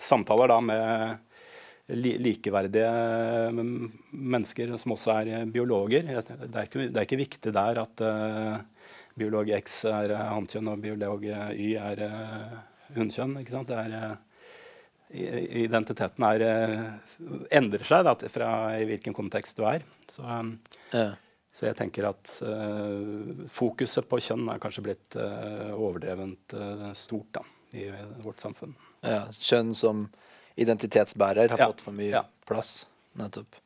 samtaler 0.00 0.50
da 0.50 0.56
med 0.64 1.96
likeverdige 1.96 2.88
mennesker 3.52 4.72
som 4.80 4.94
også 4.96 5.18
er 5.20 5.50
biologer. 5.52 6.06
Det 6.08 6.48
er 6.48 6.64
ikke, 6.64 6.86
det 6.88 6.96
er 6.96 7.04
ikke 7.04 7.20
viktig 7.20 7.52
der 7.54 7.82
at 7.82 8.04
uh, 8.04 8.56
biolog 9.18 9.52
X 9.60 9.84
er 9.90 10.16
hannkjønn 10.16 10.72
og 10.72 10.80
biolog 10.82 11.26
Y 11.26 11.74
er 11.78 12.02
uh, 12.08 12.56
hunnkjønn. 12.96 13.36
ikke 13.42 13.54
sant? 13.54 13.70
Det 13.70 13.78
er, 13.84 14.16
uh, 14.16 14.35
identiteten 15.16 16.26
er, 16.28 16.44
endrer 17.54 17.86
seg 17.88 18.04
da, 18.06 18.16
fra 18.32 18.50
i 18.76 18.86
hvilken 18.88 19.16
kontekst 19.16 19.58
du 19.58 19.64
er. 19.68 19.86
Så, 20.12 20.22
um, 20.22 20.54
ja. 20.92 21.10
så 21.56 21.70
jeg 21.70 21.78
tenker 21.78 22.10
at 22.12 22.32
fokuset 23.52 24.08
på 24.08 24.20
kjønn 24.28 24.48
er 24.52 24.62
kanskje 24.62 24.86
blitt 24.88 25.18
overdrevent 25.18 26.56
stort. 26.98 27.32
da 27.40 27.44
i 27.76 27.92
vårt 28.22 28.40
samfunn. 28.40 28.74
Ja, 29.00 29.26
Kjønn 29.32 29.74
som 29.74 30.06
identitetsbærer 30.56 31.52
har 31.52 31.60
ja. 31.60 31.68
fått 31.70 31.84
for 31.84 31.96
mye 31.96 32.22
plass. 32.48 32.86
Nettopp. 33.18 33.58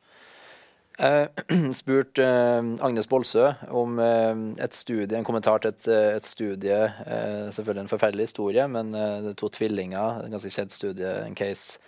Jeg 0.99 1.29
eh, 1.49 1.71
spurte 1.81 2.23
eh, 2.23 2.69
Agnes 2.83 3.07
Bolsø 3.07 3.47
om 3.69 3.99
eh, 3.99 4.41
et 4.63 4.75
studie, 4.75 5.17
en 5.17 5.25
kommentar 5.25 5.63
til 5.63 5.71
et, 5.71 5.87
et 6.17 6.27
studie. 6.27 6.83
Eh, 7.05 7.47
selvfølgelig 7.55 7.85
en 7.85 7.91
forferdelig 7.93 8.27
historie, 8.27 8.67
men 8.67 8.93
eh, 8.95 9.21
det 9.23 9.37
to 9.39 9.49
tvillinger. 9.49 10.25
En 10.25 10.35
ganske 10.35 10.51
kjent 10.51 10.75
studie, 10.75 11.13
en 11.25 11.35
case 11.35 11.79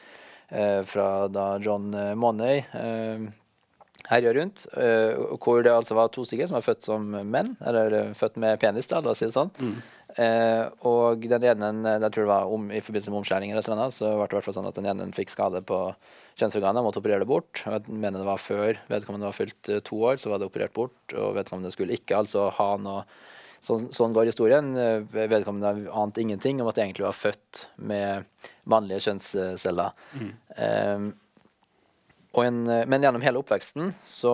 eh, 0.50 0.82
fra 0.88 1.28
da 1.28 1.58
John 1.62 1.92
Money 2.16 2.64
herja 4.10 4.34
rundt. 4.36 4.66
hvor 4.74 5.64
det 5.64 5.72
altså 5.72 5.96
var 5.96 6.10
to 6.12 6.26
stykker 6.28 6.48
som 6.50 6.58
var 6.58 6.66
født 6.66 6.86
som 6.86 7.06
menn, 7.08 7.56
eller 7.64 8.14
født 8.18 8.36
med 8.42 8.60
penis, 8.60 8.90
da, 8.92 9.00
la 9.00 9.14
oss 9.14 9.22
si 9.24 9.30
det 9.30 9.36
sånn. 9.36 9.54
Mm. 9.60 9.78
Eh, 10.14 10.66
og 10.86 11.24
den 11.26 11.46
ene, 11.50 11.96
jeg 11.98 12.14
tror 12.14 12.26
det 12.26 12.30
var 12.30 12.52
om, 12.54 12.68
i 12.70 12.82
forbindelse 12.84 13.14
med 13.14 13.22
omskjæring, 13.24 13.54
eller 13.54 13.78
noe, 13.80 13.90
så 13.94 14.12
ble 14.14 14.28
det 14.28 14.38
hvert 14.38 14.48
fall 14.48 14.58
sånn 14.60 14.70
at 14.70 14.78
den 14.78 14.90
ene 14.92 15.10
fikk 15.16 15.34
skade 15.34 15.64
på 15.66 15.80
kjønnsorganet, 16.40 16.86
måtte 16.86 17.02
operere 17.02 17.24
det 17.24 17.30
bort. 17.30 17.64
Jeg 17.66 17.88
mener 17.90 18.22
det 18.22 18.30
var 18.30 18.42
før 18.42 18.80
vedkommende 18.92 19.30
var 19.30 19.38
fylt 19.38 19.72
uh, 19.72 19.80
to 19.86 20.02
år, 20.12 20.20
så 20.22 20.32
var 20.32 20.42
det 20.42 20.50
operert 20.50 20.76
bort. 20.76 20.98
Og 21.16 21.34
vedkommende 21.38 21.74
skulle 21.74 21.98
ikke 21.98 22.20
altså 22.24 22.50
ha 22.60 22.74
noe 22.82 23.06
Sånn, 23.64 23.86
sånn 23.96 24.12
går 24.12 24.28
historien. 24.28 24.74
Vedkommende 25.08 25.86
ante 25.96 26.20
ingenting 26.20 26.58
om 26.60 26.68
at 26.68 26.76
det 26.76 26.82
egentlig 26.84 27.06
var 27.06 27.16
født 27.16 27.62
med 27.88 28.26
mannlige 28.68 29.06
kjønnsceller. 29.06 29.94
Mm. 30.20 30.34
Um, 30.58 31.06
en, 32.42 32.64
men 32.66 33.04
gjennom 33.06 33.22
hele 33.22 33.44
oppveksten 33.44 33.92
så 34.10 34.34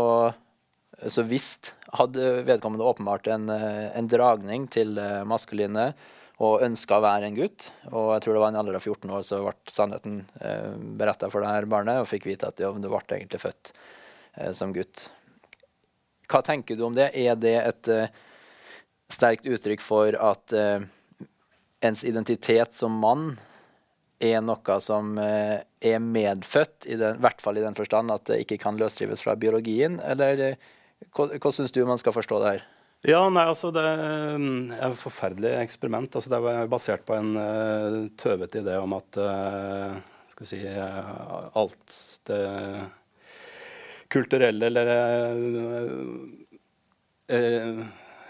så 1.08 1.24
visst 1.24 1.74
hadde 1.96 2.42
vedkommende 2.48 2.86
åpenbart 2.86 3.28
en, 3.28 3.50
eh, 3.50 3.98
en 3.98 4.08
dragning 4.08 4.68
til 4.68 4.98
eh, 4.98 5.24
maskuline 5.24 5.94
og 6.40 6.64
ønska 6.64 6.98
å 6.98 7.04
være 7.04 7.30
en 7.30 7.38
gutt. 7.38 7.70
Og 7.92 8.14
jeg 8.16 8.24
tror 8.24 8.36
det 8.36 8.44
var 8.44 8.54
en 8.54 8.60
alder 8.62 8.80
av 8.80 8.86
14 8.86 9.12
år 9.16 9.24
så 9.28 9.42
ble 9.44 9.56
sannheten 9.72 10.20
eh, 10.42 10.76
beretta 11.00 11.30
for 11.32 11.44
det 11.44 11.52
her 11.52 11.70
barnet, 11.72 12.02
og 12.02 12.10
fikk 12.10 12.30
vite 12.30 12.52
at 12.52 12.60
ja, 12.64 12.72
du 12.72 12.88
ble 12.88 13.02
egentlig 13.18 13.42
født 13.44 13.74
eh, 14.36 14.52
som 14.58 14.74
gutt. 14.76 15.10
Hva 16.30 16.44
tenker 16.46 16.78
du 16.78 16.86
om 16.88 16.96
det? 16.96 17.12
Er 17.18 17.40
det 17.40 17.58
et 17.64 17.92
eh, 17.92 18.16
sterkt 19.10 19.48
uttrykk 19.50 19.84
for 19.84 20.16
at 20.16 20.56
eh, 20.56 20.88
ens 21.84 22.04
identitet 22.08 22.76
som 22.78 23.00
mann 23.02 23.34
er 24.20 24.42
noe 24.44 24.80
som 24.84 25.14
eh, 25.22 25.62
er 25.80 26.02
medfødt, 26.04 26.90
i 26.92 26.98
den, 27.00 27.22
hvert 27.24 27.42
fall 27.42 27.60
i 27.60 27.64
den 27.64 27.78
forstand 27.78 28.12
at 28.12 28.28
det 28.28 28.42
ikke 28.44 28.60
kan 28.66 28.80
løsrives 28.80 29.24
fra 29.24 29.38
biologien, 29.40 30.00
eller 30.04 30.58
hva, 31.16 31.30
hva 31.32 31.52
syns 31.56 31.72
du 31.76 31.82
man 31.88 32.02
skal 32.02 32.16
forstå 32.16 32.42
det 32.44 32.52
her? 32.54 32.68
Ja, 33.08 33.22
nei, 33.32 33.46
altså 33.48 33.70
Det 33.72 33.84
mm, 34.36 34.72
er 34.76 34.90
et 34.90 35.00
forferdelig 35.00 35.54
eksperiment. 35.62 36.16
Altså 36.16 36.32
Det 36.34 36.40
er 36.52 36.72
basert 36.72 37.06
på 37.08 37.16
en 37.16 37.32
uh, 37.40 38.10
tøvete 38.20 38.60
idé 38.60 38.76
om 38.76 38.98
at 38.98 39.20
uh, 39.24 39.96
skal 40.34 40.50
si, 40.50 40.60
uh, 40.68 41.48
alt 41.56 41.96
det 42.28 42.42
kulturelle 44.12 44.68
eller 44.68 44.92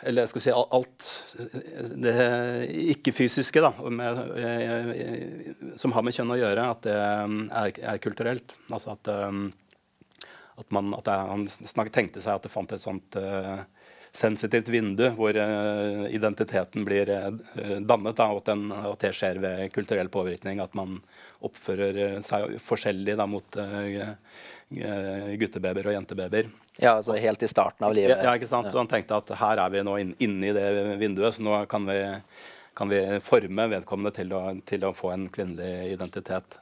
eller 0.04 0.24
jeg 0.24 0.32
skal 0.32 0.44
si 0.44 0.54
alt 0.56 1.08
det 2.04 2.18
ikke-fysiske 2.96 3.64
med, 3.92 4.22
som 5.80 5.96
har 5.96 6.06
med 6.06 6.16
kjønn 6.16 6.36
å 6.36 6.40
gjøre, 6.40 6.68
at 6.76 6.86
det 6.86 7.00
er, 7.00 7.82
er 7.94 8.04
kulturelt. 8.04 8.56
Altså 8.72 8.96
at 8.96 9.12
um, 9.12 9.50
at, 10.60 10.72
man, 10.72 10.94
at 10.94 11.08
han 11.08 11.48
snak, 11.48 11.92
tenkte 11.96 12.22
seg 12.24 12.36
at 12.36 12.44
det 12.46 12.52
fant 12.52 12.72
et 12.76 12.84
sånt 12.84 13.16
uh, 13.20 13.62
sensitivt 14.16 14.68
vindu 14.74 15.06
hvor 15.16 15.38
uh, 15.38 16.06
identiteten 16.12 16.84
blir 16.88 17.10
uh, 17.14 17.30
dannet, 17.80 18.18
da, 18.18 18.28
og 18.34 18.42
at, 18.42 18.50
den, 18.52 18.66
at, 18.76 19.00
det 19.06 19.14
skjer 19.16 19.40
ved 19.44 19.70
kulturell 19.76 20.12
påvirkning. 20.12 20.60
At 20.64 20.76
man 20.78 21.00
oppfører 21.46 22.20
seg 22.28 22.58
forskjellig 22.60 23.16
da, 23.16 23.28
mot 23.30 23.60
guttebabyer 24.70 25.88
og 25.88 25.96
jentebabyer. 25.96 26.50
Ja, 26.80 26.96
altså 26.96 27.18
helt 27.20 27.44
i 27.44 27.50
starten 27.52 27.84
av 27.84 27.94
livet. 27.96 28.22
Ja, 28.24 28.34
ikke 28.38 28.48
sant? 28.48 28.70
Så 28.72 28.80
han 28.80 28.88
tenkte 28.88 29.18
at 29.20 29.32
her 29.42 29.60
er 29.60 29.74
vi 29.74 29.84
nå 29.84 29.98
inne 30.00 30.48
i 30.48 30.56
det 30.56 30.68
vinduet, 31.02 31.36
så 31.36 31.44
nå 31.44 31.58
kan 31.72 31.84
vi, 31.90 32.00
kan 32.78 32.92
vi 32.92 33.02
forme 33.24 33.68
vedkommende 33.76 34.14
til 34.16 34.32
å, 34.36 34.44
til 34.68 34.86
å, 34.88 34.94
få 34.96 35.12
en 35.12 35.28
kvinnelig 35.34 35.98
identitet. 35.98 36.56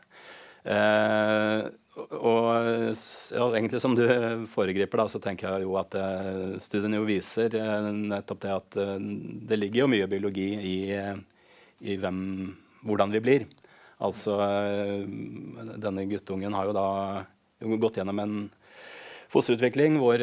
Eh, 0.68 1.68
og 2.18 2.50
ja, 2.50 3.46
egentlig 3.46 3.82
som 3.84 3.94
du 3.98 4.04
foregriper, 4.50 5.04
da, 5.04 5.08
så 5.12 5.22
tenker 5.22 5.52
jeg 5.52 5.68
jo 5.68 5.78
at 5.80 5.94
eh, 6.02 6.58
studien 6.66 6.98
jo 6.98 7.06
viser 7.08 7.54
eh, 7.62 7.92
nettopp 7.94 8.42
det 8.44 8.56
at 8.56 8.82
uh, 8.82 8.98
det 8.98 9.62
ligger 9.62 9.84
jo 9.84 9.92
mye 9.94 10.10
biologi 10.10 10.50
i, 10.58 10.78
i 11.86 12.02
hvem, 12.02 12.20
hvordan 12.90 13.14
vi 13.14 13.24
blir. 13.24 13.48
Altså 14.02 14.36
denne 15.82 16.04
guttungen 16.10 16.54
har 16.54 16.68
jo 16.70 16.76
da 16.78 16.90
gått 17.82 17.98
gjennom 17.98 18.20
en 18.22 18.36
fosterutvikling 19.34 19.98
hvor 20.02 20.22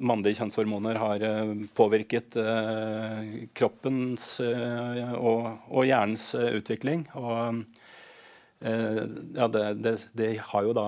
mannlige 0.00 0.38
kjønnshormoner 0.38 0.96
har 1.00 1.24
påvirket 1.76 2.38
kroppens 3.58 4.32
og, 4.40 5.50
og 5.68 5.88
hjernens 5.88 6.30
utvikling. 6.38 7.04
og 7.18 7.64
Eh, 8.60 9.04
ja, 9.36 9.48
det, 9.48 9.74
det, 9.80 9.92
det 10.12 10.30
har, 10.44 10.64
jo 10.66 10.74
da, 10.76 10.86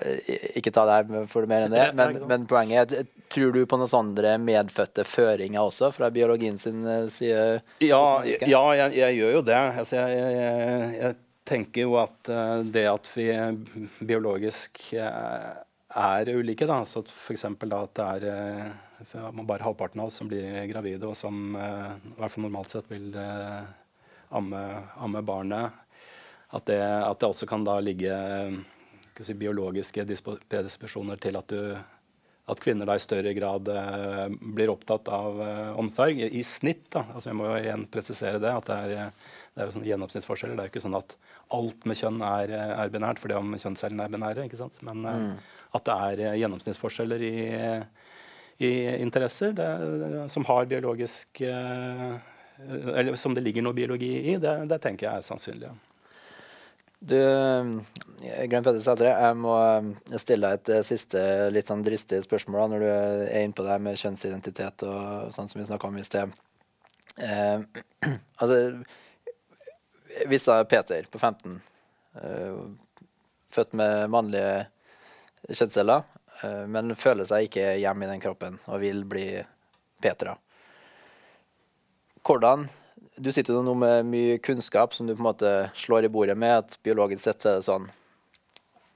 Eh, 0.00 0.18
ikke 0.58 0.72
ta 0.74 0.84
det 0.88 0.96
her 0.96 1.26
for 1.30 1.46
mer 1.48 1.66
enn 1.66 1.74
det, 1.74 1.84
men, 1.98 2.18
men, 2.26 2.46
poenget 2.50 2.94
er 2.96 3.06
Tror 3.32 3.52
du 3.54 3.64
på 3.66 3.78
noen 3.78 3.90
sånne 3.90 4.36
medfødte 4.38 5.02
føringer 5.06 5.66
også, 5.66 5.90
fra 5.94 6.12
biologien 6.14 6.58
sin 6.62 6.84
eh, 6.86 7.08
side? 7.10 7.60
Ja, 7.82 8.22
ja 8.22 8.62
jeg, 8.78 8.92
jeg, 9.00 9.16
gjør 9.18 9.32
jo 9.34 9.40
det. 9.48 9.56
Altså, 9.82 9.96
jeg, 9.98 10.34
jeg, 10.36 10.90
jeg, 11.00 11.16
tenker 11.46 11.86
jo 11.86 11.94
at 12.00 12.28
det 12.74 12.82
at 12.90 13.08
vi 13.14 13.26
biologisk 14.02 14.80
er 14.98 16.30
ulike, 16.34 16.66
da, 16.66 16.80
så 16.86 17.04
f.eks. 17.06 17.44
at 17.46 17.98
det 17.98 18.06
er 18.06 18.24
bare 19.46 19.64
halvparten 19.64 20.00
av 20.00 20.06
oss 20.10 20.20
som 20.20 20.28
blir 20.28 20.66
gravide, 20.70 21.06
og 21.06 21.16
som 21.16 21.56
uh, 21.56 21.96
i 21.96 22.14
hvert 22.18 22.32
fall 22.32 22.46
normalt 22.46 22.72
sett 22.72 22.88
vil 22.90 23.10
uh, 23.16 23.66
amme, 24.36 24.62
amme, 25.02 25.22
barnet. 25.26 25.82
At 26.54 26.68
det, 26.70 26.80
at 26.80 27.20
det, 27.20 27.28
også 27.28 27.48
kan 27.50 27.64
da 27.66 27.78
ligge 27.82 28.14
si, 29.18 29.34
biologiske 29.34 30.04
predisposisjoner 30.48 31.18
til 31.20 31.36
at, 31.38 31.50
du, 31.50 31.74
at, 32.46 32.62
kvinner 32.62 32.86
da 32.86 32.94
i 32.96 33.02
større 33.02 33.32
grad 33.34 33.66
blir 34.54 34.70
opptatt 34.70 35.10
av 35.10 35.40
omsorg. 35.80 36.22
I, 36.22 36.30
I, 36.38 36.44
snitt, 36.46 36.86
da. 36.94 37.02
Altså, 37.10 37.32
jeg 37.32 37.38
må 37.40 37.48
jo 37.50 37.56
igjen 37.58 37.88
presisere 37.90 38.38
det. 38.42 38.52
at 38.52 38.70
det 38.70 38.78
er 38.84 39.10
det 39.56 39.62
er 39.64 39.70
jo 39.70 39.72
sånne 39.72 39.88
gjennomsnittsforskjeller. 39.88 40.56
Det 40.56 40.62
er 40.62 40.66
jo 40.68 40.74
ikke 40.74 40.84
sånn 40.84 40.98
at 40.98 41.12
alt 41.56 41.86
med 41.88 41.96
kjønn 41.96 42.18
er, 42.28 42.50
er 42.76 42.90
binært 42.92 43.20
fordi 43.22 43.38
om 43.38 43.54
kjønnscellene 43.56 44.04
er 44.04 44.12
binære. 44.12 44.44
ikke 44.46 44.60
sant? 44.60 44.82
Men 44.84 45.00
mm 45.02 45.30
at 45.76 45.86
det 45.86 45.96
er 46.08 46.24
eh, 46.24 46.38
gjennomsnittsforskjeller 46.42 47.24
i, 47.26 47.34
i 48.58 48.70
interesser 49.02 49.52
det, 49.52 50.28
som 50.32 50.44
har 50.48 50.64
biologisk 50.64 51.40
eh, 51.44 52.14
Eller 52.96 53.16
som 53.20 53.34
det 53.36 53.42
ligger 53.44 53.62
noe 53.62 53.76
biologi 53.76 54.14
i. 54.32 54.38
Det, 54.40 54.54
det 54.70 54.78
tenker 54.80 55.06
jeg 55.06 55.20
er 55.20 55.26
sannsynlig. 55.26 55.72
Du, 56.98 57.18
Glenn 58.48 58.64
Petter 58.64 58.80
Sætre, 58.80 59.10
jeg 59.12 59.36
må 59.36 59.56
stille 60.16 60.48
deg 60.48 60.70
et 60.72 60.86
siste 60.88 61.20
litt 61.52 61.68
sånn 61.68 61.84
dristig 61.84 62.22
spørsmål 62.24 62.62
da, 62.62 62.68
når 62.72 62.84
du 62.84 62.88
er 62.88 63.42
inne 63.42 63.56
på 63.56 63.66
det 63.66 63.76
med 63.84 64.00
kjønnsidentitet 64.00 64.86
og 64.88 65.34
sånn 65.36 65.52
som 65.52 65.60
vi 65.60 65.68
snakka 65.68 65.90
om 65.90 66.00
i 66.00 66.06
sted. 66.06 66.32
Eh, 67.20 67.60
altså, 68.40 68.58
hvis 70.32 70.48
er 70.48 70.64
Peter 70.70 71.08
på 71.12 71.20
15, 71.20 71.60
eh, 72.22 72.58
født 73.52 73.76
med 73.76 74.08
mannlige 74.12 74.66
kjønnsceller, 75.52 76.00
eh, 76.00 76.15
men 76.42 76.92
føler 76.98 77.24
seg 77.28 77.46
ikke 77.46 77.76
hjemme 77.80 78.04
i 78.04 78.10
den 78.10 78.20
kroppen 78.20 78.58
og 78.66 78.82
vil 78.82 79.04
bli 79.08 79.28
Petra. 80.02 80.34
Hvordan 82.26 82.66
Du 83.16 83.30
sitter 83.32 83.54
jo 83.56 83.62
nå 83.64 83.72
med 83.78 84.08
mye 84.10 84.34
kunnskap 84.44 84.92
som 84.92 85.06
du 85.08 85.14
på 85.14 85.22
en 85.22 85.28
måte 85.30 85.50
slår 85.80 86.04
i 86.04 86.10
bordet 86.12 86.34
med, 86.36 86.66
at 86.66 86.76
biologisk 86.84 87.22
sett 87.24 87.46
er 87.48 87.60
det 87.60 87.64
sånn. 87.64 87.86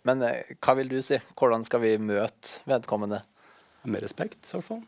Men 0.04 0.20
eh, 0.26 0.50
hva 0.60 0.74
vil 0.76 0.90
du 0.92 0.98
si? 1.04 1.16
Hvordan 1.36 1.64
skal 1.64 1.80
vi 1.80 1.94
møte 1.96 2.60
vedkommende? 2.68 3.22
Med 3.88 4.04
respekt, 4.04 4.42
i 4.44 4.52
hvert 4.52 4.66
fall. 4.66 4.82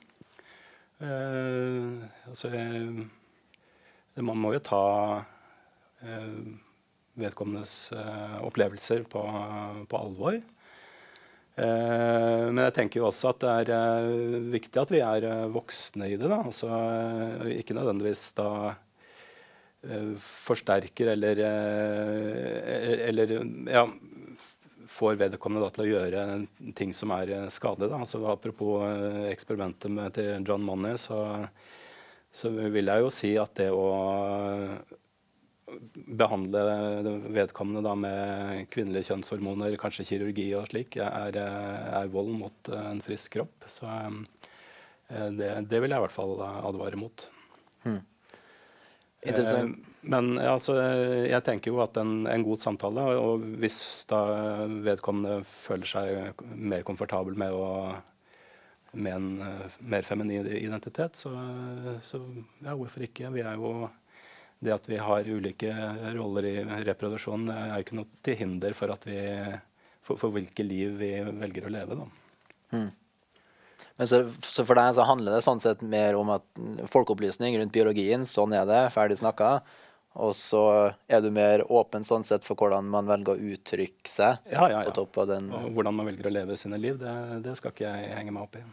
Uh, 1.01 2.05
altså, 2.29 2.53
uh, 2.53 4.21
man 4.21 4.43
må 4.43 4.53
jo 4.55 4.61
ta 4.69 4.83
uh, 6.05 6.37
vedkommendes 7.19 7.77
opplevelser 8.45 9.09
på, 9.09 9.25
på 9.89 10.03
alvor. 10.03 10.39
Eh, 11.53 12.45
men 12.49 12.63
jeg 12.65 12.75
tenker 12.79 13.03
jo 13.03 13.11
også 13.11 13.33
at 13.35 13.43
det 13.43 13.51
er 13.53 13.73
eh, 13.77 14.39
viktig 14.55 14.81
at 14.81 14.93
vi 14.95 15.03
er 15.05 15.27
eh, 15.29 15.51
voksne 15.53 16.09
i 16.09 16.17
det. 16.17 16.31
Da. 16.31 16.41
Altså, 16.49 16.71
ikke 17.59 17.77
nødvendigvis 17.77 18.31
da 18.39 18.49
forsterker 20.23 21.09
eller, 21.17 21.41
eller 23.03 23.33
ja, 23.67 23.81
får 24.87 25.17
vedkommende 25.19 25.65
da, 25.65 25.71
til 25.75 25.83
å 25.83 25.89
gjøre 25.89 26.21
ting 26.79 26.93
som 26.95 27.11
er 27.17 27.33
skadelig. 27.51 27.91
Altså, 27.97 28.21
apropos 28.31 28.87
eksperimentet 29.27 29.91
med, 29.91 30.15
til 30.15 30.47
John 30.47 30.63
Money, 30.63 30.95
så, 31.03 31.19
så 32.31 32.53
vil 32.55 32.93
jeg 32.93 33.03
jo 33.03 33.11
si 33.11 33.33
at 33.43 33.59
det 33.59 33.73
å 33.75 33.89
behandle 35.93 36.63
vedkommende 37.33 37.83
da 37.85 37.95
med 37.99 38.69
kvinnelige 38.73 39.11
kjønnshormoner, 39.11 39.77
kanskje 39.81 40.07
kirurgi 40.09 40.49
og 40.59 40.69
slik, 40.71 40.99
er, 41.01 41.39
er 41.39 42.13
vold 42.13 42.33
mot 42.39 42.73
eh, 42.73 42.89
en 42.93 43.03
frisk 43.05 43.37
kropp. 43.39 43.69
Så 43.71 43.89
eh, 43.89 45.29
det, 45.39 45.53
det, 45.71 45.81
vil 45.83 45.93
jeg 45.93 45.99
i 45.99 46.07
hvert 46.07 46.15
fall 46.15 46.37
advare 46.43 47.01
mot. 47.01 47.27
Hmm. 47.87 48.03
Interessant. 49.23 49.77
Eh, 49.79 49.89
men 50.13 50.33
altså, 50.41 50.77
jeg 51.29 51.45
tenker 51.47 51.71
jo 51.71 51.83
at 51.85 51.99
en, 52.01 52.25
en, 52.27 52.47
god 52.47 52.63
samtale, 52.65 53.05
og 53.23 53.45
hvis 53.63 53.79
da 54.11 54.23
vedkommende 54.83 55.45
føler 55.47 55.87
seg 55.87 56.47
mer 56.59 56.83
komfortabel 56.87 57.39
med, 57.39 57.55
å, 57.55 57.95
med 58.99 59.15
en 59.15 59.29
mer 59.79 60.09
feminin 60.09 60.49
identitet, 60.51 61.21
så, 61.23 61.31
så 62.03 62.19
ja, 62.65 62.75
hvorfor 62.75 63.07
ikke? 63.07 63.31
Vi 63.37 63.47
er 63.47 63.61
jo 63.63 63.87
det 64.63 64.75
at 64.75 64.89
vi 64.89 64.99
har 65.03 65.29
ulike 65.29 65.75
roller 66.15 66.47
i 66.47 66.57
reproduksjon, 66.87 67.49
er 67.51 67.77
jo 67.77 67.85
ikke 67.87 67.99
noe 67.99 68.25
til 68.25 68.39
hinder 68.39 68.77
for, 68.79 68.95
vi, 69.09 69.21
for, 70.07 70.21
for 70.21 70.35
hvilke 70.35 70.67
liv 70.67 70.99
vi 71.01 71.15
velger 71.27 71.67
å 71.67 71.73
leve. 71.75 71.99
Mm. 72.73 72.91
Men 74.01 74.09
så, 74.09 74.23
så, 74.47 74.65
for 74.65 74.79
deg 74.79 74.95
så 74.97 75.07
handler 75.07 75.37
det 75.37 75.45
sånn 75.45 75.63
sett 75.63 75.83
mer 75.85 76.17
om 76.19 76.31
at 76.35 76.63
folkeopplysning 76.91 77.59
rundt 77.61 77.75
biologien, 77.75 78.25
sånn 78.29 78.55
er 78.57 78.69
det, 78.71 78.85
ferdig 78.95 79.19
snakka. 79.21 79.59
Og 80.23 80.35
så 80.37 80.63
er 81.09 81.23
du 81.25 81.31
mer 81.33 81.65
åpen 81.73 82.05
sånn 82.05 82.25
sett 82.27 82.45
for 82.45 82.59
hvordan 82.59 82.89
man 82.93 83.09
velger 83.09 83.33
å 83.33 83.53
uttrykke 83.55 84.11
seg. 84.11 84.43
Ja, 84.53 84.69
ja, 84.69 84.83
ja. 84.85 84.93
Og 84.93 85.73
hvordan 85.73 85.97
man 85.97 86.09
velger 86.11 86.29
å 86.29 86.35
leve 86.35 86.57
sine 86.61 86.81
liv, 86.81 86.99
det, 87.01 87.15
det 87.45 87.57
skal 87.61 87.73
ikke 87.73 87.89
jeg 87.89 88.17
henge 88.19 88.35
meg 88.35 88.45
opp 88.45 88.59
i. 88.61 88.65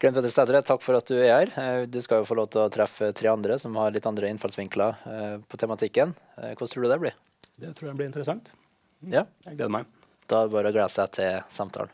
Glenn 0.00 0.14
Petter 0.16 0.32
Sætre, 0.32 0.62
takk 0.64 0.80
for 0.80 0.96
at 0.96 1.10
du 1.12 1.18
er 1.18 1.28
her. 1.28 1.50
Eh, 1.60 1.82
du 1.84 1.98
skal 2.00 2.22
jo 2.22 2.28
få 2.28 2.38
lov 2.38 2.46
til 2.48 2.62
å 2.62 2.70
treffe 2.72 3.10
tre 3.12 3.28
andre 3.28 3.58
som 3.60 3.74
har 3.76 3.92
litt 3.92 4.06
andre 4.08 4.30
innfallsvinkler 4.32 5.02
eh, 5.10 5.34
på 5.44 5.60
tematikken. 5.60 6.14
Eh, 6.38 6.54
hvordan 6.54 6.70
tror 6.72 6.86
du 6.86 6.88
det 6.88 6.98
blir? 7.02 7.18
Det 7.60 7.74
tror 7.76 7.90
jeg 7.90 7.98
blir 7.98 8.08
interessant. 8.08 8.48
Ja. 9.04 9.26
Jeg 9.44 9.58
gleder 9.58 9.74
meg. 9.76 9.90
Da 10.24 10.40
er 10.40 10.48
det 10.48 10.54
bare 10.54 10.72
å 10.72 10.76
glede 10.78 10.88
seg 10.94 11.12
til 11.18 11.42
samtalen. 11.52 11.92